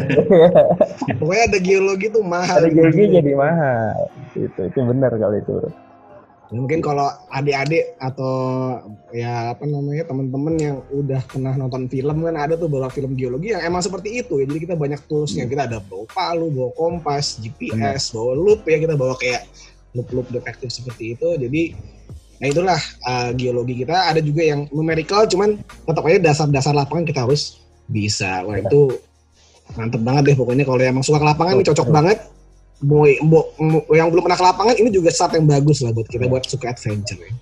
Pokoknya 1.20 1.44
ada 1.44 1.58
geologi 1.60 2.08
tuh 2.08 2.24
mahal. 2.24 2.56
Ada 2.64 2.72
geologi 2.72 3.04
jadi 3.20 3.32
mahal. 3.36 4.08
Itu 4.32 4.60
itu 4.64 4.78
benar 4.80 5.12
kalau 5.20 5.36
itu. 5.36 5.52
Bro. 5.60 5.68
Ya, 6.52 6.60
mungkin 6.60 6.84
kalau 6.84 7.08
adik-adik 7.32 7.96
atau 7.96 8.36
ya 9.08 9.56
apa 9.56 9.64
namanya 9.64 10.04
teman-teman 10.04 10.54
yang 10.60 10.76
udah 10.92 11.24
pernah 11.24 11.56
nonton 11.56 11.88
film 11.88 12.28
kan 12.28 12.36
ada 12.36 12.60
tuh 12.60 12.68
bawa 12.68 12.92
film 12.92 13.16
geologi 13.16 13.56
yang 13.56 13.64
emang 13.64 13.80
seperti 13.80 14.20
itu 14.20 14.36
ya. 14.36 14.44
Jadi 14.44 14.68
kita 14.68 14.76
banyak 14.76 15.00
toolsnya. 15.08 15.48
Kita 15.48 15.64
ada 15.64 15.80
bawa 15.80 16.04
palu, 16.12 16.52
bawa 16.52 16.70
kompas, 16.76 17.40
GPS, 17.40 18.12
bawa 18.12 18.36
loop 18.36 18.68
ya 18.68 18.76
kita 18.84 19.00
bawa 19.00 19.16
kayak 19.16 19.48
loop-loop 19.96 20.28
detektif 20.28 20.68
seperti 20.68 21.16
itu. 21.16 21.28
Jadi 21.40 21.72
nah 22.36 22.46
itulah 22.52 22.80
uh, 23.08 23.32
geologi 23.32 23.88
kita. 23.88 24.12
Ada 24.12 24.20
juga 24.20 24.44
yang 24.44 24.68
numerical 24.76 25.24
cuman 25.24 25.56
tetap 25.88 26.04
aja 26.04 26.20
dasar-dasar 26.20 26.76
lapangan 26.76 27.08
kita 27.08 27.24
harus 27.24 27.64
bisa. 27.88 28.44
Wah 28.44 28.60
itu 28.60 29.00
mantep 29.72 30.04
banget 30.04 30.22
deh 30.28 30.36
pokoknya 30.36 30.68
kalau 30.68 30.84
emang 30.84 31.00
suka 31.00 31.16
ke 31.16 31.26
lapangan 31.32 31.56
ini 31.56 31.64
cocok 31.64 31.88
banget 31.88 32.18
mau, 32.82 33.06
yang 33.94 34.10
belum 34.10 34.22
pernah 34.26 34.38
ke 34.38 34.44
lapangan 34.44 34.74
ini 34.76 34.90
juga 34.90 35.08
start 35.14 35.38
yang 35.38 35.46
bagus 35.46 35.80
lah 35.86 35.94
buat 35.94 36.08
kita 36.10 36.26
buat 36.26 36.44
suka 36.44 36.74
adventure 36.74 37.18
ya. 37.22 37.32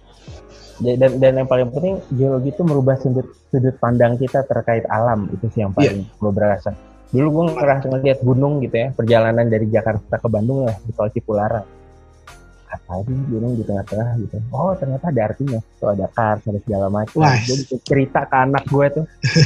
Dan, 0.80 1.20
dan 1.20 1.32
yang 1.44 1.48
paling 1.48 1.68
penting 1.76 2.00
geologi 2.16 2.56
itu 2.56 2.62
merubah 2.64 2.96
sudut 2.96 3.28
sudut 3.52 3.76
pandang 3.76 4.16
kita 4.16 4.40
terkait 4.48 4.88
alam 4.88 5.28
itu 5.28 5.44
sih 5.52 5.60
yang 5.60 5.76
paling 5.76 6.08
yeah. 6.08 6.20
gue 6.20 6.32
berasa. 6.32 6.70
Dulu 7.12 7.28
gue 7.28 7.44
ngerasa 7.52 7.84
ngeliat 7.90 8.18
gunung 8.24 8.64
gitu 8.64 8.76
ya 8.80 8.88
perjalanan 8.96 9.44
dari 9.44 9.68
Jakarta 9.68 10.16
ke 10.16 10.28
Bandung 10.32 10.64
ya 10.64 10.72
di 10.80 10.92
tol 10.96 11.12
Cipularang. 11.12 11.66
Apa 12.70 13.02
ini 13.02 13.22
gunung 13.28 13.52
di 13.60 13.64
tengah-tengah 13.66 14.08
gitu. 14.24 14.36
Oh 14.56 14.72
ternyata 14.72 15.12
ada 15.12 15.20
artinya. 15.20 15.60
Tuh 15.76 15.88
ada 15.92 16.06
kars, 16.08 16.48
ada 16.48 16.60
segala 16.64 16.86
macam. 16.88 17.28
Jadi 17.28 17.62
cerita 17.84 18.24
ke 18.24 18.36
anak 18.40 18.64
gue 18.64 18.86
tuh. 18.88 19.04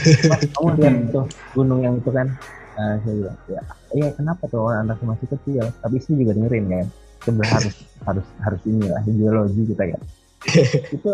kamu 0.55 0.69
lihat 0.79 0.95
tuh 1.11 1.25
gunung 1.57 1.81
yang 1.83 1.99
itu 1.99 2.15
kan 2.15 2.31
Nah, 2.75 2.99
saya 3.07 3.15
bilang, 3.15 3.39
ya, 3.47 3.61
iya 3.95 4.09
kenapa 4.11 4.51
tuh 4.51 4.67
anak 4.67 4.99
masih 5.07 5.31
kecil, 5.31 5.71
tapi 5.79 5.95
istri 6.03 6.19
juga 6.19 6.35
dengerin 6.35 6.67
kan. 6.67 6.87
Sebenarnya 7.23 7.55
harus 7.57 7.77
harus 8.05 8.27
harus 8.43 8.63
inilah 8.67 9.01
geologi 9.07 9.63
kita 9.71 9.85
kan. 9.95 10.03
itu 10.99 11.13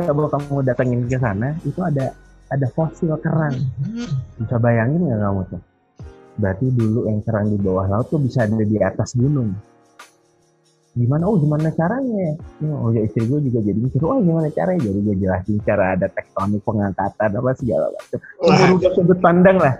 kalau 0.00 0.28
kamu 0.32 0.54
datengin 0.64 1.00
ke 1.06 1.20
sana, 1.20 1.52
itu 1.62 1.80
ada 1.84 2.16
ada 2.48 2.66
fosil 2.72 3.12
kerang. 3.20 3.56
Bisa 4.40 4.56
bayangin 4.56 5.04
nggak 5.04 5.20
kamu 5.20 5.42
tuh? 5.52 5.62
Berarti 6.40 6.66
dulu 6.72 7.00
yang 7.12 7.20
kerang 7.20 7.52
di 7.52 7.58
bawah 7.60 7.86
laut 7.92 8.08
tuh 8.08 8.16
bisa 8.16 8.48
ada 8.48 8.64
di 8.64 8.80
atas 8.80 9.12
gunung 9.12 9.52
gimana? 10.92 11.24
Oh 11.24 11.40
gimana 11.40 11.72
caranya? 11.72 12.36
Ya, 12.60 12.72
oh 12.76 12.92
ya 12.92 13.08
istri 13.08 13.24
gue 13.24 13.40
juga 13.40 13.64
jadi 13.64 13.78
mikir 13.80 14.00
oh 14.04 14.20
gimana 14.20 14.48
caranya? 14.52 14.80
Jadi 14.84 14.98
gue 15.00 15.16
jelasin 15.24 15.56
cara 15.64 15.96
ada 15.96 16.06
tektonik 16.12 16.60
pengangkatan 16.68 17.30
apa 17.32 17.50
segala 17.56 17.86
macam. 17.88 18.18
Merubah 18.44 18.90
sudut 18.92 19.18
pandang 19.24 19.56
lah. 19.56 19.74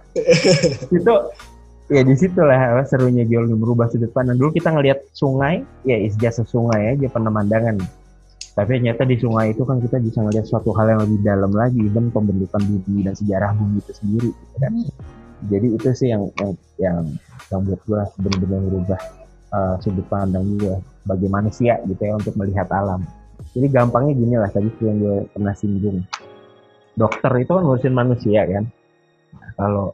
Itu 0.96 1.14
ya 1.92 2.01
di 2.01 2.14
situ 2.16 2.40
lah 2.40 2.81
serunya 2.88 3.29
geologi 3.29 3.53
merubah 3.53 3.92
sudut 3.92 4.09
pandang. 4.16 4.40
Dulu 4.40 4.57
kita 4.57 4.72
ngelihat 4.72 5.05
sungai 5.12 5.61
ya 5.85 5.96
is 6.01 6.16
just 6.16 6.40
sungai 6.48 6.96
aja 6.96 7.07
pemandangan. 7.12 7.77
Tapi 8.53 8.85
ternyata 8.85 9.09
di 9.09 9.16
sungai 9.16 9.57
itu 9.57 9.64
kan 9.64 9.81
kita 9.81 9.96
bisa 9.96 10.20
ngelihat 10.20 10.44
suatu 10.44 10.77
hal 10.77 10.85
yang 10.92 11.01
lebih 11.09 11.25
dalam 11.25 11.57
lagi 11.57 11.88
dan 11.88 12.12
pembentukan 12.12 12.61
bumi 12.61 13.01
dan 13.01 13.16
sejarah 13.16 13.57
bumi 13.57 13.81
itu 13.81 13.92
sendiri 13.96 14.29
gitu 14.29 14.57
kan. 14.61 14.72
Jadi 15.48 15.66
itu 15.72 15.88
sih 15.96 16.09
yang 16.12 16.29
yang 16.37 16.53
yang, 16.77 17.01
yang 17.48 17.61
buat 17.64 17.81
gue 17.88 18.01
benar-benar 18.20 18.61
merubah 18.61 19.01
uh, 19.57 19.75
sudut 19.81 20.05
pandang 20.12 20.44
gue 20.61 20.77
bagi 21.02 21.26
manusia 21.26 21.78
gitu 21.86 22.02
ya 22.02 22.14
untuk 22.18 22.34
melihat 22.38 22.70
alam. 22.70 23.02
Jadi 23.52 23.66
gampangnya 23.68 24.14
gini 24.16 24.34
lah 24.38 24.50
tadi 24.50 24.70
yang 24.80 24.96
gue 25.02 25.16
pernah 25.34 25.54
singgung. 25.54 25.98
Dokter 26.94 27.32
itu 27.40 27.50
kan 27.52 27.62
ngurusin 27.64 27.94
manusia 27.94 28.44
kan. 28.46 28.64
Nah, 29.32 29.52
kalau 29.56 29.86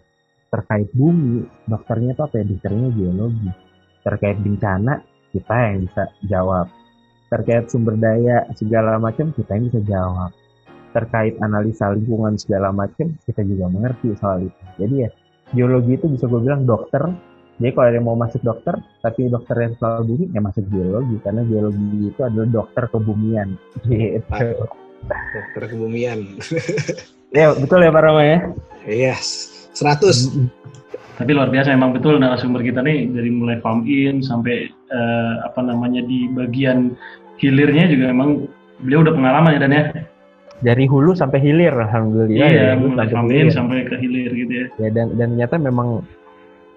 terkait 0.48 0.88
bumi, 0.92 1.46
dokternya 1.68 2.12
itu 2.16 2.22
apa 2.22 2.34
ya? 2.40 2.44
Dokternya 2.44 2.88
geologi. 2.92 3.50
Terkait 4.02 4.38
bencana, 4.40 4.94
kita 5.34 5.54
yang 5.54 5.76
bisa 5.86 6.02
jawab. 6.26 6.66
Terkait 7.28 7.64
sumber 7.68 7.94
daya 8.00 8.48
segala 8.56 8.96
macam, 8.96 9.30
kita 9.36 9.50
yang 9.54 9.64
bisa 9.68 9.80
jawab. 9.84 10.30
Terkait 10.96 11.36
analisa 11.44 11.92
lingkungan 11.92 12.40
segala 12.40 12.72
macam, 12.72 13.12
kita 13.28 13.44
juga 13.44 13.68
mengerti 13.68 14.16
soal 14.16 14.48
itu. 14.48 14.62
Jadi 14.80 14.94
ya, 15.04 15.10
geologi 15.52 15.92
itu 16.00 16.06
bisa 16.08 16.24
gue 16.26 16.40
bilang 16.40 16.64
dokter 16.64 17.04
jadi 17.58 17.74
kalau 17.74 17.86
ada 17.90 17.96
yang 17.98 18.06
mau 18.06 18.14
masuk 18.14 18.38
dokter, 18.46 18.78
tapi 19.02 19.26
dokter 19.26 19.58
yang 19.58 19.74
soal 19.82 20.06
bumi, 20.06 20.30
ya 20.30 20.38
masuk 20.38 20.62
geologi. 20.70 21.18
Karena 21.26 21.42
geologi 21.42 22.06
itu 22.06 22.20
adalah 22.22 22.48
dokter 22.54 22.84
kebumian. 22.86 23.48
Gitu. 23.82 24.62
Dokter 25.34 25.62
kebumian. 25.66 26.38
ya, 27.34 27.50
betul 27.58 27.82
ya 27.82 27.90
Pak 27.90 28.02
Rama 28.06 28.22
ya? 28.22 28.38
Yes, 28.86 29.50
100. 29.74 30.46
Tapi 31.18 31.30
luar 31.34 31.50
biasa 31.50 31.74
emang 31.74 31.90
betul 31.90 32.22
narasumber 32.22 32.62
kita 32.62 32.78
nih 32.78 33.10
dari 33.10 33.26
mulai 33.34 33.58
farm 33.58 33.82
in 33.90 34.22
sampai 34.22 34.70
uh, 34.94 35.42
apa 35.42 35.58
namanya 35.58 35.98
di 36.06 36.30
bagian 36.30 36.94
hilirnya 37.42 37.90
juga 37.90 38.14
emang 38.14 38.46
beliau 38.86 39.02
udah 39.02 39.14
pengalaman 39.18 39.58
ya 39.58 39.60
dan 39.66 39.74
ya. 39.74 39.84
Dari 40.62 40.86
hulu 40.86 41.18
sampai 41.18 41.42
hilir 41.42 41.74
alhamdulillah. 41.74 42.38
Iya, 42.38 42.46
ya, 42.54 42.66
mulai 42.78 43.10
farm 43.10 43.34
in 43.34 43.50
sampai 43.50 43.82
ke 43.82 43.98
hilir 43.98 44.30
gitu 44.30 44.52
ya. 44.54 44.66
Ya 44.78 44.88
dan 44.94 45.18
dan 45.18 45.34
ternyata 45.34 45.58
memang 45.58 46.06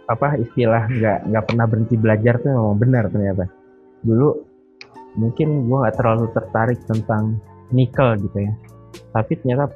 apa 0.09 0.39
istilah 0.39 0.89
nggak 0.89 1.19
nggak 1.29 1.43
pernah 1.45 1.65
berhenti 1.69 1.95
belajar 1.99 2.39
tuh 2.41 2.49
memang 2.49 2.77
benar 2.79 3.03
ternyata. 3.11 3.45
Dulu 4.01 4.29
mungkin 5.19 5.67
gue 5.67 5.77
nggak 5.77 5.95
terlalu 5.99 6.25
tertarik 6.31 6.79
tentang 6.87 7.37
nikel 7.75 8.17
gitu 8.23 8.37
ya. 8.47 8.53
Tapi 9.11 9.31
ternyata 9.39 9.71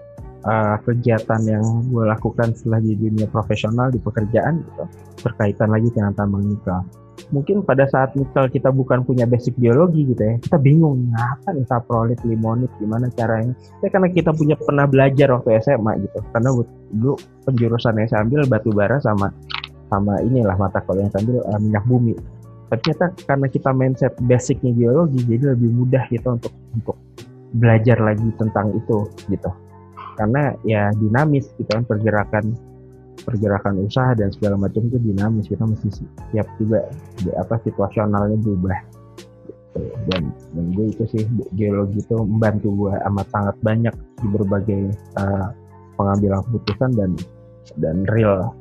uh, 0.48 0.76
kegiatan 0.84 1.42
yang 1.44 1.64
gue 1.92 2.04
lakukan 2.08 2.56
setelah 2.56 2.80
di 2.80 2.96
dunia 2.96 3.28
profesional 3.28 3.92
di 3.92 4.00
pekerjaan 4.00 4.64
gitu 4.64 4.84
berkaitan 5.26 5.74
lagi 5.74 5.90
dengan 5.92 6.14
tambang 6.14 6.46
nikel. 6.46 6.80
Mungkin 7.34 7.66
pada 7.66 7.90
saat 7.90 8.14
nikel 8.14 8.52
kita 8.54 8.70
bukan 8.70 9.02
punya 9.02 9.26
basic 9.26 9.58
biologi 9.58 10.06
gitu 10.06 10.20
ya, 10.20 10.36
kita 10.38 10.62
bingung 10.62 11.10
apa 11.16 11.58
nih 11.58 11.66
saprolit, 11.66 12.20
limonit, 12.22 12.70
gimana 12.78 13.10
caranya. 13.18 13.56
Ya 13.82 13.90
karena 13.90 14.12
kita 14.14 14.30
punya 14.36 14.54
pernah 14.60 14.86
belajar 14.86 15.34
waktu 15.34 15.58
SMA 15.64 16.06
gitu, 16.06 16.20
karena 16.36 16.50
dulu 16.94 17.16
penjurusan 17.50 17.98
yang 17.98 18.10
saya 18.12 18.22
ambil 18.28 18.46
batu 18.46 18.70
bara 18.76 19.00
sama 19.02 19.32
sama 19.92 20.20
inilah 20.26 20.58
mata 20.58 20.82
kuliah 20.84 21.06
yang 21.06 21.12
saya 21.14 21.22
ambil 21.24 21.38
uh, 21.46 21.60
minyak 21.62 21.86
bumi. 21.86 22.14
Ternyata 22.66 23.14
karena 23.30 23.48
kita 23.48 23.70
mindset 23.72 24.14
basicnya 24.26 24.74
biologi, 24.74 25.22
jadi 25.24 25.54
lebih 25.54 25.70
mudah 25.70 26.04
gitu 26.10 26.28
untuk 26.34 26.54
untuk 26.74 26.98
belajar 27.56 27.98
lagi 28.02 28.28
tentang 28.36 28.74
itu 28.76 29.08
gitu 29.32 29.52
karena 30.16 30.56
ya 30.64 30.90
dinamis 30.96 31.52
gitu 31.60 31.70
kan 31.70 31.84
pergerakan 31.84 32.56
pergerakan 33.24 33.84
usaha 33.84 34.16
dan 34.16 34.32
segala 34.32 34.60
macam 34.60 34.88
itu 34.88 35.00
dinamis 35.00 35.48
kita 35.48 35.64
mesti 35.64 36.04
siap 36.32 36.48
juga 36.60 36.88
di 37.20 37.32
apa 37.36 37.60
situasionalnya 37.64 38.40
berubah 38.40 38.80
gitu. 39.48 39.80
dan 40.12 40.32
dan 40.56 40.66
gue 40.76 40.86
itu 40.92 41.04
sih 41.16 41.24
geologi 41.56 42.00
itu 42.00 42.16
membantu 42.16 42.72
gue 42.76 42.94
amat 43.12 43.28
sangat 43.32 43.56
banyak 43.64 43.96
di 44.20 44.28
berbagai 44.32 44.82
uh, 45.20 45.52
pengambilan 45.96 46.44
keputusan 46.48 46.92
dan 46.96 47.12
dan 47.80 48.04
real 48.12 48.56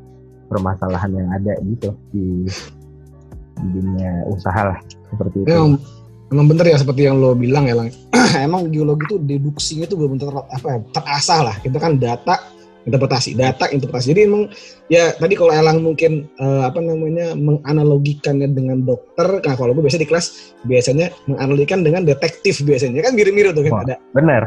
permasalahan 0.55 1.11
yang 1.11 1.29
ada 1.35 1.53
gitu 1.67 1.90
di 2.14 2.47
di 3.59 3.69
dunia 3.75 4.23
usaha 4.31 4.75
lah 4.75 4.79
seperti 5.11 5.43
itu. 5.43 5.49
Ya, 5.51 5.59
emang 6.31 6.47
bener 6.51 6.67
ya 6.71 6.79
seperti 6.79 7.07
yang 7.11 7.19
lo 7.19 7.35
bilang 7.35 7.67
ya 7.67 7.75
lang. 7.75 7.90
Emang 8.47 8.67
geologi 8.71 9.07
itu 9.07 9.17
deduksinya 9.23 9.87
itu 9.87 9.95
benar-benar 9.95 10.43
apa 10.51 10.67
ya 10.67 10.79
terasah 10.90 11.40
lah. 11.51 11.57
Kita 11.62 11.79
kan 11.79 11.99
data 12.03 12.35
interpretasi 12.85 13.38
data 13.38 13.71
interpretasi. 13.71 14.12
Jadi 14.12 14.21
emang 14.29 14.43
ya 14.93 15.14
tadi 15.17 15.35
kalau 15.38 15.53
Elang 15.55 15.81
mungkin 15.81 16.29
uh, 16.43 16.69
apa 16.69 16.83
namanya 16.83 17.33
menganalogikannya 17.38 18.53
dengan 18.53 18.85
dokter 18.85 19.40
nah 19.40 19.55
kalau 19.57 19.73
gue 19.73 19.85
biasa 19.87 20.03
di 20.03 20.09
kelas 20.09 20.27
biasanya 20.69 21.14
menganalogikan 21.31 21.81
dengan 21.87 22.03
detektif 22.05 22.61
biasanya. 22.67 23.01
Kan 23.07 23.14
mirip-mirip 23.17 23.57
tuh 23.57 23.64
kan 23.71 23.73
oh, 23.73 23.83
ada 23.87 23.97
benar 24.12 24.43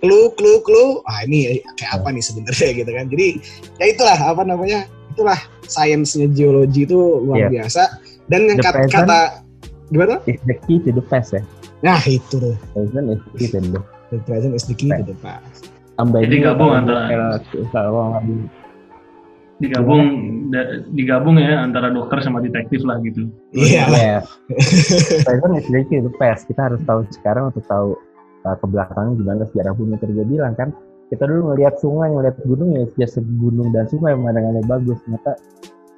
clue 0.00 0.32
clue 0.36 0.60
clue. 0.64 1.00
Ah 1.08 1.24
ini 1.24 1.60
kayak 1.76 2.00
apa 2.00 2.08
nih 2.12 2.24
sebenarnya 2.24 2.68
gitu 2.84 2.90
kan. 2.92 3.06
Jadi 3.08 3.26
ya 3.80 3.84
itulah 3.90 4.18
apa 4.18 4.42
namanya 4.44 4.86
itulah 5.20 5.40
sainsnya 5.68 6.26
geologi 6.32 6.88
itu 6.88 6.96
luar 7.28 7.44
yeah. 7.44 7.50
biasa 7.60 7.82
dan 8.32 8.48
yang 8.48 8.58
kata, 8.64 8.88
kata 8.88 9.20
Gimana? 9.90 10.22
Is 10.30 10.38
the 10.46 10.54
key 10.64 10.78
to 10.86 10.94
the 10.94 11.02
past 11.02 11.34
ya. 11.34 11.42
Nah 11.82 11.98
itu 12.06 12.38
tuh. 12.38 12.54
Present 12.72 13.10
is 13.10 13.20
the 13.26 13.32
key 13.36 13.48
to 13.50 13.58
the 13.58 13.80
The 14.10 14.18
present 14.26 14.52
is 14.54 14.64
the 14.66 14.74
key 14.74 14.90
to 14.90 15.02
the 15.02 15.18
past. 15.18 15.70
Tambah 15.98 16.18
Jadi 16.24 16.36
gabung 16.42 16.72
antara 16.72 17.38
digabung 19.60 20.02
da, 20.48 20.80
digabung 20.96 21.36
ya 21.36 21.60
antara 21.60 21.92
dokter 21.92 22.24
sama 22.24 22.40
detektif 22.40 22.80
lah 22.86 23.02
gitu. 23.02 23.28
Iya. 23.52 23.84
Yeah. 23.90 24.20
present 25.26 25.52
is 25.58 25.66
the 25.66 25.82
key 25.90 25.98
to 25.98 26.06
the 26.06 26.14
past. 26.16 26.46
Kita 26.46 26.70
harus 26.70 26.80
tahu 26.86 27.02
sekarang 27.10 27.50
untuk 27.50 27.66
tahu 27.66 27.98
uh, 28.46 28.56
ke 28.56 28.66
belakang 28.70 29.18
gimana 29.18 29.42
sejarah 29.50 29.74
bumi 29.74 29.98
terjadi 29.98 30.30
bilang 30.30 30.54
kan 30.54 30.70
kita 31.10 31.26
dulu 31.26 31.52
ngelihat 31.52 31.74
sungai 31.82 32.14
ngelihat 32.14 32.38
gunung 32.46 32.70
ya 32.78 32.86
sejak 32.94 33.26
gunung 33.42 33.74
dan 33.74 33.84
sungai 33.90 34.14
pemandangannya 34.14 34.62
bagus. 34.70 34.98
Ternyata 35.02 35.32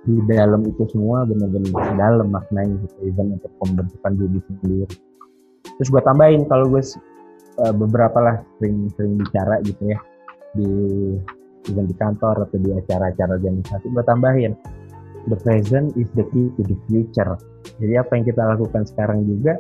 di 0.03 0.19
dalam 0.27 0.67
itu 0.67 0.83
semua 0.91 1.23
benar-benar 1.23 1.95
dalam 1.95 2.29
maknanya 2.33 2.75
gitu 2.83 2.97
even 3.07 3.39
untuk 3.39 3.53
pembentukan 3.61 4.13
diri 4.19 4.41
sendiri. 4.49 4.87
Terus 5.79 5.89
gue 5.93 6.03
tambahin 6.03 6.43
kalau 6.51 6.67
gue 6.73 6.83
uh, 7.63 7.75
beberapa 7.77 8.19
lah 8.19 8.37
sering-sering 8.59 9.21
bicara 9.21 9.63
gitu 9.63 9.95
ya 9.95 9.99
di 10.59 10.69
even 11.71 11.87
di 11.87 11.95
kantor 11.95 12.49
atau 12.49 12.59
di 12.59 12.75
acara-acara 12.75 13.39
organisasi 13.39 13.87
gue 13.95 14.05
tambahin 14.05 14.53
the 15.31 15.39
present 15.39 15.95
is 15.95 16.11
the 16.19 16.27
key 16.35 16.51
to 16.59 16.67
the 16.67 16.77
future. 16.91 17.39
Jadi 17.79 17.95
apa 17.95 18.11
yang 18.19 18.25
kita 18.27 18.43
lakukan 18.43 18.83
sekarang 18.89 19.23
juga 19.23 19.55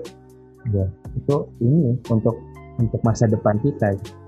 ya 0.74 0.86
itu 1.14 1.36
ini 1.62 1.94
untuk 2.10 2.34
untuk 2.82 3.00
masa 3.06 3.30
depan 3.30 3.62
kita. 3.62 3.94
hmm. 3.94 4.21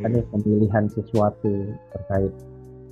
Kan 0.00 0.10
ya 0.16 0.24
pemilihan 0.32 0.84
sesuatu 0.88 1.52
terkait 1.92 2.32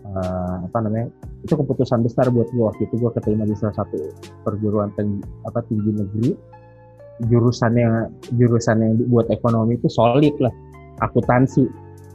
uh, 0.05 0.57
apa 0.67 0.79
namanya 0.85 1.09
itu 1.47 1.55
keputusan 1.57 2.05
besar 2.05 2.29
buat 2.29 2.49
gue 2.53 2.65
waktu 2.65 2.83
itu 2.85 2.95
gue 3.01 3.11
keterima 3.17 3.49
di 3.49 3.57
salah 3.57 3.77
satu 3.81 4.13
perguruan 4.45 4.93
tinggi 4.99 5.25
apa 5.49 5.65
tinggi 5.67 5.91
negeri. 5.95 6.31
Jurusannya 7.21 8.09
jurusan 8.41 8.81
yang 8.81 8.93
buat 9.13 9.29
ekonomi 9.29 9.77
itu 9.77 9.93
solid 9.93 10.33
lah 10.41 10.53
akuntansi. 11.05 11.69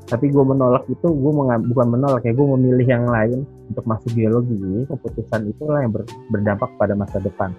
Tapi 0.06 0.30
gue 0.30 0.46
menolak 0.46 0.86
itu 0.90 1.08
gue 1.10 1.32
bukan 1.70 1.88
menolak 1.90 2.26
ya 2.26 2.34
gue 2.34 2.48
memilih 2.58 2.86
yang 2.86 3.06
lain 3.10 3.46
untuk 3.70 3.86
masuk 3.90 4.14
biologi 4.14 4.54
ini 4.54 4.86
keputusan 4.86 5.50
itulah 5.50 5.82
yang 5.82 5.94
ber, 5.94 6.06
berdampak 6.30 6.70
pada 6.78 6.94
masa 6.94 7.18
depan. 7.22 7.54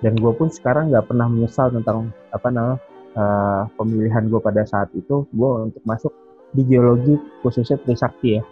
Dan 0.00 0.16
gue 0.16 0.32
pun 0.36 0.52
sekarang 0.52 0.92
nggak 0.92 1.08
pernah 1.08 1.28
menyesal 1.28 1.72
tentang 1.72 2.12
apa 2.32 2.48
namanya 2.52 2.76
uh, 3.16 3.62
pemilihan 3.80 4.28
gue 4.28 4.40
pada 4.40 4.64
saat 4.68 4.88
itu. 4.96 5.24
Gue 5.32 5.50
untuk 5.72 5.80
masuk 5.84 6.12
di 6.54 6.62
geologi 6.64 7.18
khususnya 7.42 7.76
Trisakti 7.82 8.38
ya. 8.38 8.42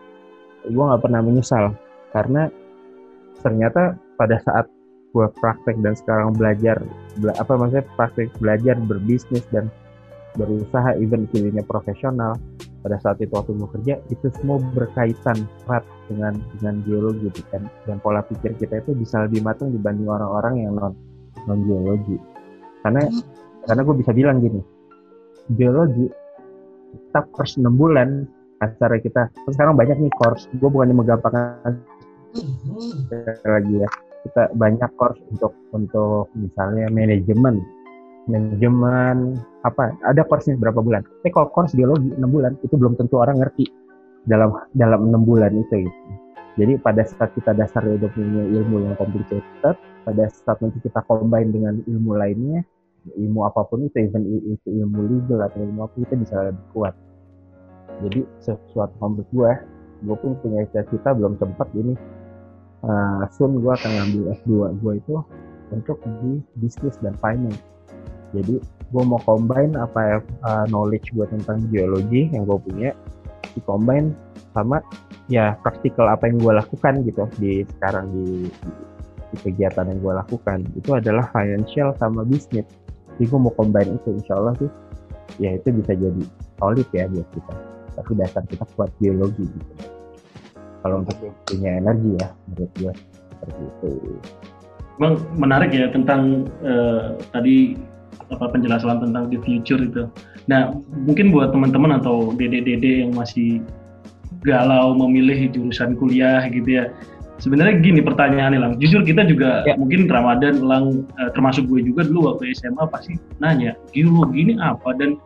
Gue 0.67 0.85
nggak 0.85 1.03
pernah 1.03 1.23
menyesal 1.23 1.75
karena 2.11 2.51
ternyata 3.43 3.97
pada 4.19 4.39
saat 4.43 4.67
gue 5.13 5.27
praktek 5.41 5.77
dan 5.85 5.93
sekarang 5.93 6.33
belajar 6.33 6.81
bela, 7.21 7.37
apa 7.37 7.53
maksudnya 7.55 7.85
praktek 7.99 8.33
belajar 8.41 8.77
berbisnis 8.81 9.45
dan 9.53 9.69
berusaha 10.41 10.97
even 10.97 11.29
pilihnya 11.29 11.61
profesional 11.69 12.41
pada 12.81 12.97
saat 13.05 13.21
itu 13.21 13.29
waktu 13.37 13.53
gue 13.53 13.69
kerja 13.79 13.95
itu 14.09 14.27
semua 14.41 14.57
berkaitan 14.73 15.37
erat 15.69 15.85
dengan 16.09 16.41
dengan 16.57 16.81
geologi 16.89 17.29
kan 17.53 17.69
dan 17.85 18.01
pola 18.01 18.25
pikir 18.25 18.57
kita 18.57 18.81
itu 18.81 18.97
bisa 18.97 19.29
lebih 19.29 19.45
matang 19.45 19.71
dibanding 19.71 20.09
orang-orang 20.09 20.65
yang 20.65 20.73
non 20.75 20.97
non 21.45 21.61
geologi. 21.69 22.17
Karena 22.81 23.07
karena 23.69 23.81
gue 23.85 23.97
bisa 24.01 24.11
bilang 24.17 24.43
gini 24.43 24.61
geologi 25.55 26.07
kita 26.93 27.21
course 27.33 27.57
6 27.59 27.67
bulan 27.73 28.29
acara 28.61 28.97
kita. 29.01 29.33
Sekarang 29.51 29.75
banyak 29.75 29.99
nih 29.99 30.13
course. 30.21 30.47
Gue 30.61 30.69
bukannya 30.71 30.95
menggampangkan 30.95 31.75
lagi 33.49 33.75
ya. 33.83 33.89
Kita 34.23 34.43
banyak 34.55 34.91
course 34.95 35.19
untuk 35.33 35.53
untuk 35.75 36.31
misalnya 36.39 36.87
manajemen. 36.93 37.59
Manajemen 38.31 39.41
apa? 39.67 39.91
Ada 40.07 40.23
course 40.29 40.53
berapa 40.55 40.79
bulan? 40.79 41.03
Tapi 41.03 41.31
kalau 41.35 41.51
course 41.51 41.75
biologi 41.75 42.15
enam 42.15 42.31
bulan 42.31 42.55
itu 42.63 42.79
belum 42.79 42.95
tentu 42.95 43.19
orang 43.19 43.43
ngerti 43.43 43.67
dalam 44.27 44.55
dalam 44.79 45.11
enam 45.11 45.23
bulan 45.27 45.51
itu 45.55 45.87
gitu. 45.87 46.01
jadi 46.55 46.79
pada 46.79 47.03
saat 47.03 47.35
kita 47.35 47.57
dasarnya 47.57 47.99
udah 47.99 48.11
punya 48.13 48.43
ilmu 48.61 48.77
yang 48.87 48.95
complicated 49.01 49.77
pada 50.03 50.25
saat 50.31 50.59
nanti 50.63 50.79
kita 50.85 51.01
combine 51.07 51.51
dengan 51.51 51.75
ilmu 51.87 52.13
lainnya 52.15 52.63
ilmu 53.19 53.41
apa 53.47 53.67
pun 53.67 53.87
itu 53.87 53.99
even 53.99 54.23
itu 54.47 54.69
ilmu 54.69 55.07
legal 55.11 55.43
atau 55.43 55.59
ilmu 55.63 55.87
apa 55.87 55.95
kita 56.07 56.15
bisa 56.19 56.35
lebih 56.51 56.67
kuat. 56.75 56.95
Jadi 58.03 58.21
sesuatu 58.43 58.95
menurut 59.03 59.29
gue 59.31 59.53
gue 60.03 60.17
pun 60.19 60.35
punya 60.43 60.67
cita-cita 60.71 61.15
belum 61.15 61.39
sempat 61.39 61.71
ini 61.79 61.95
uh, 62.83 63.23
soon 63.31 63.63
gue 63.63 63.71
akan 63.71 63.91
ngambil 63.91 64.23
S2 64.43 64.51
gue 64.83 64.93
itu 64.99 65.15
untuk 65.73 65.99
di 66.23 66.43
bisnis 66.59 66.99
dan 67.01 67.15
finance. 67.23 67.63
Jadi 68.33 68.59
gue 68.63 69.03
mau 69.05 69.21
combine 69.25 69.77
apa 69.77 70.21
uh, 70.45 70.65
knowledge 70.69 71.13
gue 71.15 71.25
tentang 71.31 71.65
geologi 71.73 72.29
yang 72.33 72.45
gue 72.45 72.59
punya 72.61 72.91
di 73.53 73.61
combine 73.65 74.13
sama 74.53 74.81
ya 75.33 75.57
praktikal 75.65 76.09
apa 76.09 76.29
yang 76.29 76.41
gue 76.41 76.53
lakukan 76.53 77.05
gitu 77.09 77.25
di 77.41 77.65
sekarang 77.79 78.13
di, 78.13 78.49
di, 78.49 78.71
di 79.33 79.37
kegiatan 79.49 79.89
yang 79.89 79.99
gue 80.01 80.13
lakukan. 80.13 80.59
Itu 80.77 80.97
adalah 80.97 81.29
financial 81.33 81.97
sama 81.97 82.25
bisnis 82.25 82.69
jadi 83.17 83.25
gue 83.29 83.41
mau 83.41 83.53
combine 83.55 83.97
itu 83.97 84.09
insya 84.17 84.39
Allah 84.39 84.55
sih 84.61 84.71
ya 85.41 85.57
itu 85.57 85.69
bisa 85.73 85.93
jadi 85.97 86.23
solid 86.61 86.89
ya 86.93 87.05
buat 87.09 87.29
kita 87.33 87.55
tapi 87.93 88.11
dasar 88.17 88.43
kita 88.49 88.65
kuat 88.77 88.91
biologi 89.01 89.45
gitu 89.45 89.73
kalau 90.83 91.07
untuk 91.07 91.17
punya 91.47 91.79
energi 91.79 92.11
ya 92.19 92.29
menurut 92.51 92.73
gue 92.77 92.93
seperti 93.43 93.63
itu. 93.63 93.91
Bang 95.01 95.15
menarik 95.35 95.71
ya 95.73 95.89
tentang 95.91 96.51
uh, 96.63 97.17
tadi 97.33 97.79
apa 98.31 98.49
penjelasan 98.51 99.03
tentang 99.03 99.31
the 99.31 99.39
future 99.43 99.81
itu. 99.81 100.07
Nah 100.51 100.75
mungkin 101.07 101.31
buat 101.31 101.55
teman-teman 101.55 102.03
atau 102.03 102.35
dede-dede 102.35 103.07
yang 103.07 103.15
masih 103.15 103.63
galau 104.43 104.95
memilih 104.99 105.49
jurusan 105.55 105.95
kuliah 105.95 106.43
gitu 106.51 106.83
ya, 106.83 106.91
sebenarnya 107.43 107.83
gini 107.83 108.01
pertanyaannya 108.01 108.61
lang. 108.63 108.73
Jujur 108.79 109.03
kita 109.03 109.27
juga 109.27 109.67
ya. 109.67 109.75
mungkin 109.75 110.07
Ramadan 110.07 110.63
lang 110.63 111.03
uh, 111.19 111.31
termasuk 111.35 111.67
gue 111.67 111.83
juga 111.83 112.07
dulu 112.07 112.31
waktu 112.31 112.55
SMA 112.55 112.87
pasti 112.87 113.19
nanya 113.43 113.75
geologi 113.91 114.47
ini 114.47 114.55
apa? 114.63 114.95
Dan 114.95 115.19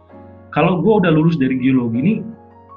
kalau 0.49 0.81
gue 0.81 1.05
udah 1.05 1.13
lulus 1.13 1.37
dari 1.37 1.61
geologi 1.61 2.01
ini 2.01 2.15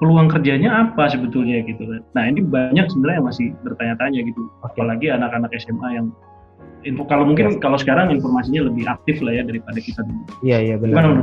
peluang 0.03 0.27
kerjanya 0.27 0.91
apa 0.91 1.07
sebetulnya 1.07 1.63
gitu 1.63 1.87
kan? 1.87 2.03
Nah 2.19 2.23
ini 2.27 2.43
banyak 2.43 2.91
sebenarnya 2.91 3.17
yang 3.23 3.27
masih 3.31 3.47
bertanya-tanya 3.63 4.19
gitu. 4.27 4.41
Apalagi 4.67 5.07
anak-anak 5.07 5.55
SMA 5.55 5.87
yang 5.95 6.11
info 6.83 7.07
kalau 7.07 7.23
mungkin 7.27 7.55
ya. 7.55 7.59
kalau 7.63 7.79
sekarang 7.79 8.11
informasinya 8.11 8.67
lebih 8.67 8.87
aktif 8.87 9.23
lah 9.23 9.39
ya 9.39 9.43
daripada 9.47 9.79
kita 9.79 10.03
dulu. 10.03 10.23
Iya 10.43 10.57
iya 10.67 10.75
benar. 10.75 11.15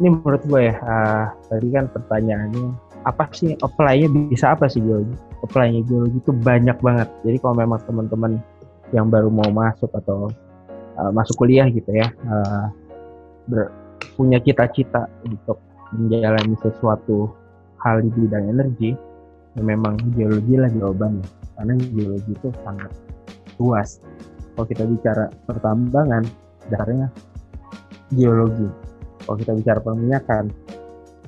Ini 0.00 0.08
menurut 0.16 0.40
gue 0.48 0.60
ya 0.72 0.74
uh, 0.80 1.28
tadi 1.52 1.68
kan 1.76 1.84
pertanyaannya 1.92 2.72
apa 3.04 3.28
sih 3.36 3.52
apply-nya 3.60 4.08
bisa 4.28 4.52
apa 4.56 4.68
sih 4.68 4.80
geologi 4.80 5.29
apply-nya 5.40 5.82
geologi 5.88 6.18
itu 6.20 6.32
banyak 6.32 6.78
banget. 6.80 7.08
Jadi 7.24 7.36
kalau 7.40 7.54
memang 7.56 7.80
teman-teman 7.84 8.32
yang 8.90 9.06
baru 9.06 9.30
mau 9.30 9.50
masuk 9.50 9.90
atau 9.94 10.30
uh, 10.98 11.10
masuk 11.14 11.38
kuliah 11.38 11.66
gitu 11.70 11.90
ya 11.94 12.10
uh, 12.26 12.66
ber, 13.46 13.70
punya 14.18 14.42
cita-cita 14.42 15.06
untuk 15.22 15.62
menjalani 15.94 16.54
sesuatu 16.58 17.30
hal 17.82 18.02
di 18.02 18.10
bidang 18.14 18.50
energi 18.50 18.94
ya 19.58 19.62
memang 19.62 19.98
geologi 20.14 20.54
lah 20.54 20.70
jawabannya 20.70 21.26
karena 21.58 21.74
geologi 21.92 22.30
itu 22.34 22.48
sangat 22.62 22.90
luas. 23.60 24.00
Kalau 24.56 24.66
kita 24.66 24.84
bicara 24.88 25.28
pertambangan 25.44 26.24
dasarnya 26.72 27.08
geologi. 28.14 28.68
Kalau 29.24 29.36
kita 29.36 29.52
bicara 29.56 29.78
perminyakan 29.84 30.48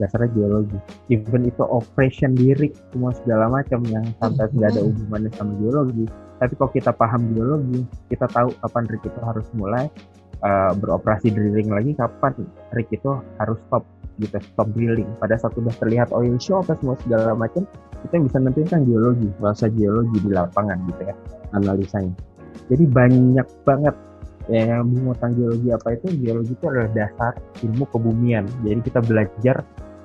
dasarnya 0.01 0.31
geologi. 0.33 0.79
Even 1.13 1.49
itu 1.49 1.63
operation 1.65 2.33
lirik 2.37 2.73
semua 2.93 3.13
segala 3.17 3.49
macam 3.53 3.85
yang 3.89 4.05
sampai 4.21 4.49
tidak 4.53 4.69
ada 4.77 4.81
hubungannya 4.85 5.31
sama 5.37 5.53
geologi. 5.61 6.05
Tapi 6.41 6.53
kalau 6.59 6.71
kita 6.75 6.91
paham 6.97 7.23
geologi 7.37 7.81
kita 8.11 8.27
tahu 8.31 8.51
kapan 8.65 8.85
rig 8.91 9.03
itu 9.05 9.21
harus 9.23 9.47
mulai 9.55 9.87
uh, 10.43 10.73
beroperasi 10.75 11.31
drilling 11.31 11.71
lagi 11.71 11.93
kapan 11.95 12.33
rig 12.75 12.89
itu 12.91 13.11
harus 13.39 13.59
stop 13.69 13.85
gitu 14.21 14.37
stop 14.53 14.69
drilling. 14.75 15.09
Pada 15.23 15.39
saat 15.39 15.55
sudah 15.55 15.73
terlihat 15.79 16.11
oil 16.13 16.37
show 16.43 16.61
apa 16.61 16.77
semua 16.81 16.97
segala 17.05 17.33
macam 17.37 17.65
kita 18.03 18.19
bisa 18.19 18.37
nentuin 18.43 18.69
kan 18.69 18.83
geologi 18.83 19.31
bahasa 19.39 19.71
geologi 19.71 20.19
di 20.21 20.31
lapangan 20.35 20.79
gitu 20.91 21.03
ya 21.07 21.15
analisanya. 21.55 22.15
Jadi 22.69 22.85
banyak 22.89 23.49
banget 23.65 23.95
yang 24.51 24.91
bingung 24.91 25.15
tentang 25.19 25.35
geologi 25.39 25.69
apa 25.71 25.89
itu? 25.95 26.07
Geologi 26.19 26.53
itu 26.59 26.65
adalah 26.67 26.91
dasar 26.91 27.33
ilmu 27.63 27.85
kebumian. 27.95 28.45
Jadi 28.67 28.81
kita 28.83 29.01
belajar 29.05 29.57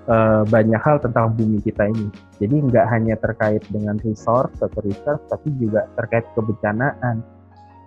uh, 0.05 0.43
banyak 0.45 0.81
hal 0.81 0.97
tentang 1.01 1.33
bumi 1.33 1.57
kita 1.65 1.89
ini. 1.89 2.07
Jadi 2.37 2.55
nggak 2.69 2.85
hanya 2.93 3.15
terkait 3.17 3.63
dengan 3.73 3.97
resource 4.05 4.53
atau 4.61 4.79
research 4.85 5.21
tapi 5.29 5.49
juga 5.57 5.89
terkait 5.97 6.25
kebencanaan 6.37 7.25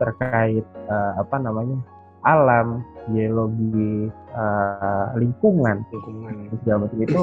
terkait 0.00 0.64
uh, 0.88 1.12
apa 1.20 1.36
namanya 1.36 1.76
alam 2.24 2.82
geologi 3.14 4.10
uh, 4.34 5.14
lingkungan. 5.14 5.86
Lingkungan. 5.92 6.34
Segala 6.64 6.78
macam 6.86 6.98
itu 6.98 7.20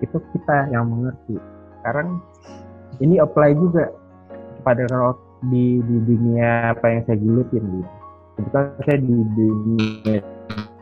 itu 0.00 0.16
kita 0.36 0.68
yang 0.68 0.92
mengerti. 0.92 1.36
Sekarang 1.80 2.20
ini 3.00 3.16
apply 3.16 3.56
juga 3.56 3.88
pada 4.60 4.84
kalau 4.92 5.16
di 5.48 5.80
di 5.80 5.96
dunia 6.04 6.76
apa 6.76 6.84
yang 6.84 7.02
saya 7.08 7.16
gelutin 7.16 7.64
gitu 7.80 7.99
kebetulan 8.40 8.66
saya 8.88 8.98
di 9.04 9.16
dunia 9.36 10.18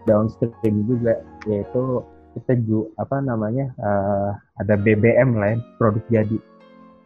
downstream 0.06 0.74
juga 0.86 1.14
yaitu 1.50 2.02
kita 2.38 2.52
ju 2.64 2.86
apa 3.02 3.18
namanya 3.18 3.74
uh, 3.82 4.30
ada 4.62 4.78
BBM 4.78 5.34
lain 5.34 5.58
ya, 5.58 5.74
produk 5.76 6.04
jadi. 6.08 6.38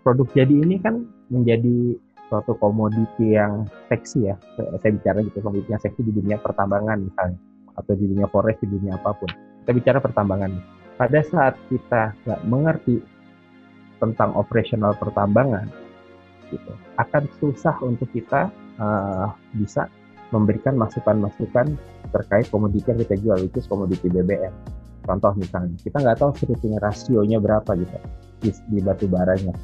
Produk 0.05 0.29
jadi 0.37 0.55
ini 0.55 0.77
kan 0.83 1.09
menjadi 1.33 1.97
suatu 2.29 2.53
komoditi 2.61 3.33
yang 3.38 3.65
seksi 3.88 4.29
ya. 4.29 4.37
Saya 4.59 4.93
bicara 4.93 5.25
gitu 5.25 5.41
komoditi 5.41 5.73
yang 5.73 5.83
seksi 5.83 6.05
di 6.05 6.12
dunia 6.12 6.37
pertambangan 6.37 7.01
misalnya 7.01 7.38
atau 7.73 7.93
di 7.97 8.05
dunia 8.05 8.29
forest 8.29 8.61
di 8.61 8.69
dunia 8.69 9.01
apa 9.01 9.17
pun. 9.17 9.31
Kita 9.65 9.73
bicara 9.73 9.99
pertambangan. 10.05 10.53
Pada 11.01 11.21
saat 11.25 11.57
kita 11.73 12.12
nggak 12.29 12.41
mengerti 12.45 13.01
tentang 14.03 14.35
operasional 14.35 14.93
pertambangan 14.99 15.71
gitu 16.51 16.75
akan 17.01 17.25
susah 17.41 17.79
untuk 17.81 18.11
kita 18.12 18.53
uh, 18.77 19.33
bisa 19.57 19.88
memberikan 20.33 20.75
masukan-masukan 20.81 21.77
terkait 22.11 22.49
komoditi 22.49 22.88
yang 22.88 23.01
kita 23.05 23.14
jual, 23.21 23.38
itu 23.45 23.59
komoditi 23.68 24.09
BBM. 24.09 24.53
Contoh 25.03 25.33
misalnya, 25.35 25.77
kita 25.83 25.99
nggak 25.99 26.18
tahu 26.18 26.31
stripping 26.38 26.79
rasionya 26.79 27.38
berapa 27.42 27.71
gitu 27.75 27.99
di, 28.42 28.51
di 28.71 28.79
batu 28.81 29.07
baranya. 29.11 29.55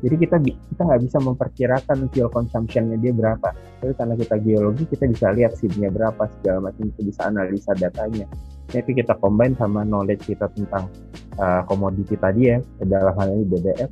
Jadi 0.00 0.16
kita 0.16 0.36
kita 0.40 0.80
nggak 0.80 1.02
bisa 1.04 1.18
memperkirakan 1.20 2.08
fuel 2.08 2.32
consumptionnya 2.32 2.96
dia 2.96 3.12
berapa. 3.12 3.52
Tapi 3.52 3.92
karena 3.92 4.14
kita 4.16 4.36
geologi, 4.40 4.88
kita 4.88 5.04
bisa 5.04 5.28
lihat 5.36 5.52
seednya 5.60 5.92
berapa, 5.92 6.24
segala 6.40 6.72
macam 6.72 6.88
kita 6.96 7.02
bisa 7.04 7.20
analisa 7.28 7.76
datanya. 7.76 8.24
Tapi 8.70 8.96
kita 8.96 9.18
combine 9.20 9.52
sama 9.60 9.84
knowledge 9.84 10.24
kita 10.24 10.48
tentang 10.56 10.88
uh, 11.36 11.60
komoditi 11.68 12.16
tadi 12.16 12.48
ya, 12.48 12.58
dalam 12.80 13.12
hal 13.12 13.28
ini 13.28 13.44
BBM. 13.44 13.90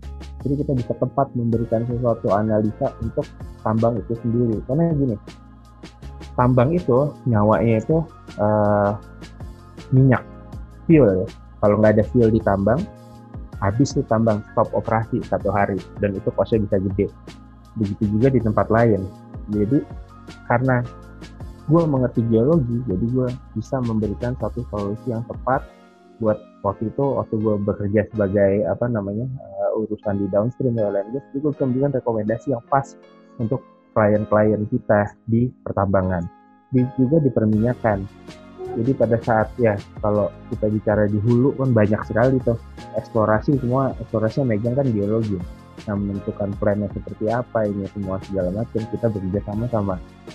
Jadi 0.48 0.54
kita 0.64 0.72
bisa 0.80 0.92
tepat 0.96 1.28
memberikan 1.36 1.84
sesuatu 1.84 2.32
analisa 2.32 2.88
untuk 3.04 3.26
tambang 3.60 4.00
itu 4.00 4.16
sendiri. 4.24 4.64
Karena 4.64 4.88
gini, 4.96 5.16
tambang 6.38 6.70
itu 6.70 7.10
nyawanya 7.26 7.82
itu 7.82 7.98
uh, 8.38 8.94
minyak 9.90 10.22
fuel. 10.86 11.26
Kalau 11.58 11.74
nggak 11.82 11.98
ada 11.98 12.04
fuel 12.14 12.30
di 12.30 12.38
tambang 12.38 12.78
habis 13.58 13.90
tuh 13.90 14.06
tambang 14.06 14.38
stop 14.54 14.70
operasi 14.70 15.18
satu 15.26 15.50
hari 15.50 15.82
dan 15.98 16.14
itu 16.14 16.30
kosnya 16.30 16.62
bisa 16.62 16.78
gede. 16.78 17.06
Begitu 17.74 18.06
juga 18.14 18.30
di 18.30 18.38
tempat 18.38 18.70
lain. 18.70 19.02
Jadi 19.50 19.82
karena 20.46 20.86
gue 21.68 21.82
mengerti 21.84 22.24
geologi 22.32 22.80
jadi 22.88 23.06
gue 23.12 23.28
bisa 23.52 23.76
memberikan 23.84 24.32
satu 24.40 24.64
solusi 24.72 25.12
yang 25.12 25.20
tepat 25.28 25.60
buat 26.18 26.40
waktu 26.64 26.88
itu 26.88 27.04
waktu 27.04 27.34
gue 27.36 27.54
bekerja 27.60 28.08
sebagai 28.10 28.64
apa 28.66 28.88
namanya 28.88 29.28
uh, 29.36 29.80
urusan 29.84 30.16
di 30.18 30.26
downstream 30.32 30.74
dan 30.74 30.90
lain-lain 30.90 31.20
gue 31.20 31.50
bisa 31.52 31.62
memberikan 31.68 31.92
rekomendasi 31.92 32.56
yang 32.56 32.64
pas 32.72 32.96
untuk 33.36 33.60
klien-klien 33.92 34.62
kita 34.68 35.12
di 35.28 35.48
pertambangan, 35.64 36.24
di, 36.72 36.84
juga 36.96 37.20
di 37.22 37.30
perminyakan. 37.32 37.98
Jadi 38.78 38.92
pada 38.94 39.16
saat 39.24 39.48
ya 39.56 39.74
kalau 40.04 40.28
kita 40.52 40.68
bicara 40.68 41.08
di 41.08 41.18
hulu 41.18 41.56
kan 41.56 41.72
banyak 41.72 41.98
sekali 42.04 42.36
tuh 42.44 42.54
eksplorasi 42.94 43.58
semua 43.58 43.96
eksplorasi 43.96 44.44
megang 44.44 44.76
kan 44.76 44.86
geologi 44.92 45.40
yang 45.88 46.04
menentukan 46.04 46.52
plannya 46.60 46.86
seperti 46.92 47.32
apa 47.32 47.64
ini 47.64 47.88
semua 47.96 48.20
segala 48.28 48.52
macam 48.52 48.82
kita 48.92 49.06
bekerja 49.08 49.40
sama 49.48 49.64
sama 49.72 49.94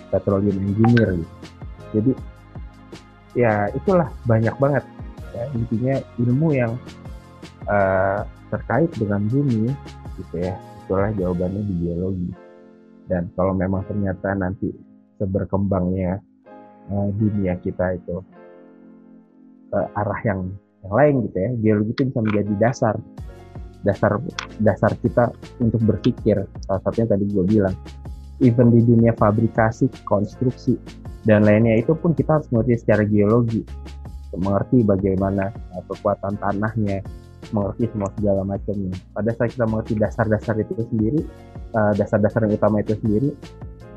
petroleum 0.10 0.58
engineer 0.60 1.22
gitu. 1.22 1.36
Jadi 1.94 2.12
ya 3.38 3.70
itulah 3.74 4.10
banyak 4.26 4.56
banget 4.58 4.84
ya, 5.38 5.44
intinya 5.54 5.96
ilmu 6.22 6.48
yang 6.58 6.74
uh, 7.70 8.26
terkait 8.54 8.90
dengan 8.98 9.26
bumi 9.30 9.74
gitu 10.22 10.36
ya 10.38 10.54
itulah 10.86 11.10
jawabannya 11.18 11.62
di 11.66 11.74
geologi 11.82 12.30
dan 13.12 13.28
kalau 13.36 13.52
memang 13.52 13.84
ternyata 13.86 14.36
nanti 14.36 14.72
seberkembangnya 15.20 16.20
uh, 16.92 17.10
dunia 17.16 17.60
kita 17.60 18.00
itu 18.00 18.24
ke 19.74 19.80
arah 19.96 20.22
yang 20.24 20.42
yang 20.84 20.94
lain 20.94 21.16
gitu 21.28 21.38
ya 21.40 21.52
geologi 21.60 21.92
itu 21.96 22.02
bisa 22.12 22.20
menjadi 22.22 22.54
dasar 22.60 22.96
dasar 23.84 24.12
dasar 24.64 24.92
kita 25.04 25.36
untuk 25.60 25.84
berpikir. 25.84 26.48
Salah 26.64 26.82
satunya 26.88 27.08
tadi 27.16 27.28
gue 27.28 27.44
bilang 27.44 27.76
even 28.40 28.72
di 28.72 28.80
dunia 28.80 29.12
fabrikasi 29.16 29.92
konstruksi 30.08 30.80
dan 31.28 31.44
lainnya 31.44 31.80
itu 31.80 31.96
pun 31.96 32.16
kita 32.16 32.40
harus 32.40 32.48
mengerti 32.52 32.84
secara 32.84 33.04
geologi 33.08 33.64
mengerti 34.34 34.82
bagaimana 34.82 35.54
uh, 35.78 35.84
kekuatan 35.94 36.42
tanahnya 36.42 37.06
mengerti 37.52 37.92
semua 37.92 38.10
segala 38.16 38.42
macamnya. 38.48 38.94
Pada 39.12 39.32
saat 39.36 39.50
kita 39.52 39.66
mengerti 39.68 39.94
dasar-dasar 40.00 40.56
itu 40.62 40.74
sendiri, 40.88 41.20
uh, 41.76 41.94
dasar-dasar 41.98 42.48
yang 42.48 42.56
utama 42.56 42.80
itu 42.80 42.94
sendiri, 43.04 43.30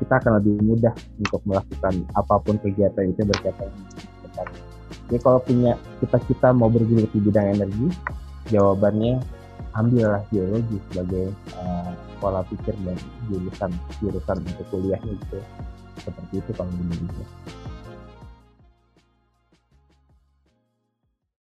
kita 0.03 0.13
akan 0.21 0.31
lebih 0.41 0.53
mudah 0.61 0.93
untuk 1.17 1.41
melakukan 1.47 1.93
apa 2.13 2.35
pun 2.43 2.55
kegiatan 2.61 3.05
itu 3.09 3.21
berkaitan 3.25 3.69
dengan 3.73 4.47
Jadi 5.07 5.19
kalau 5.23 5.39
punya 5.39 5.73
cita-cita 6.03 6.51
mau 6.51 6.67
bergelut 6.67 7.09
di 7.15 7.19
bidang 7.23 7.57
energi, 7.57 7.87
jawabannya 8.51 9.23
ambillah 9.77 10.21
geologi 10.33 10.77
sebagai 10.91 11.31
uh, 11.57 11.91
pola 12.17 12.41
pikir 12.49 12.73
dan 12.83 12.97
jurusan 13.29 13.71
jurusan 14.01 14.37
untuk 14.41 14.65
kuliahnya 14.73 15.13
gitu. 15.15 15.39
Seperti 16.01 16.33
itu 16.41 16.51
kalau 16.53 16.71
di 16.73 16.81
Indonesia. 16.81 17.25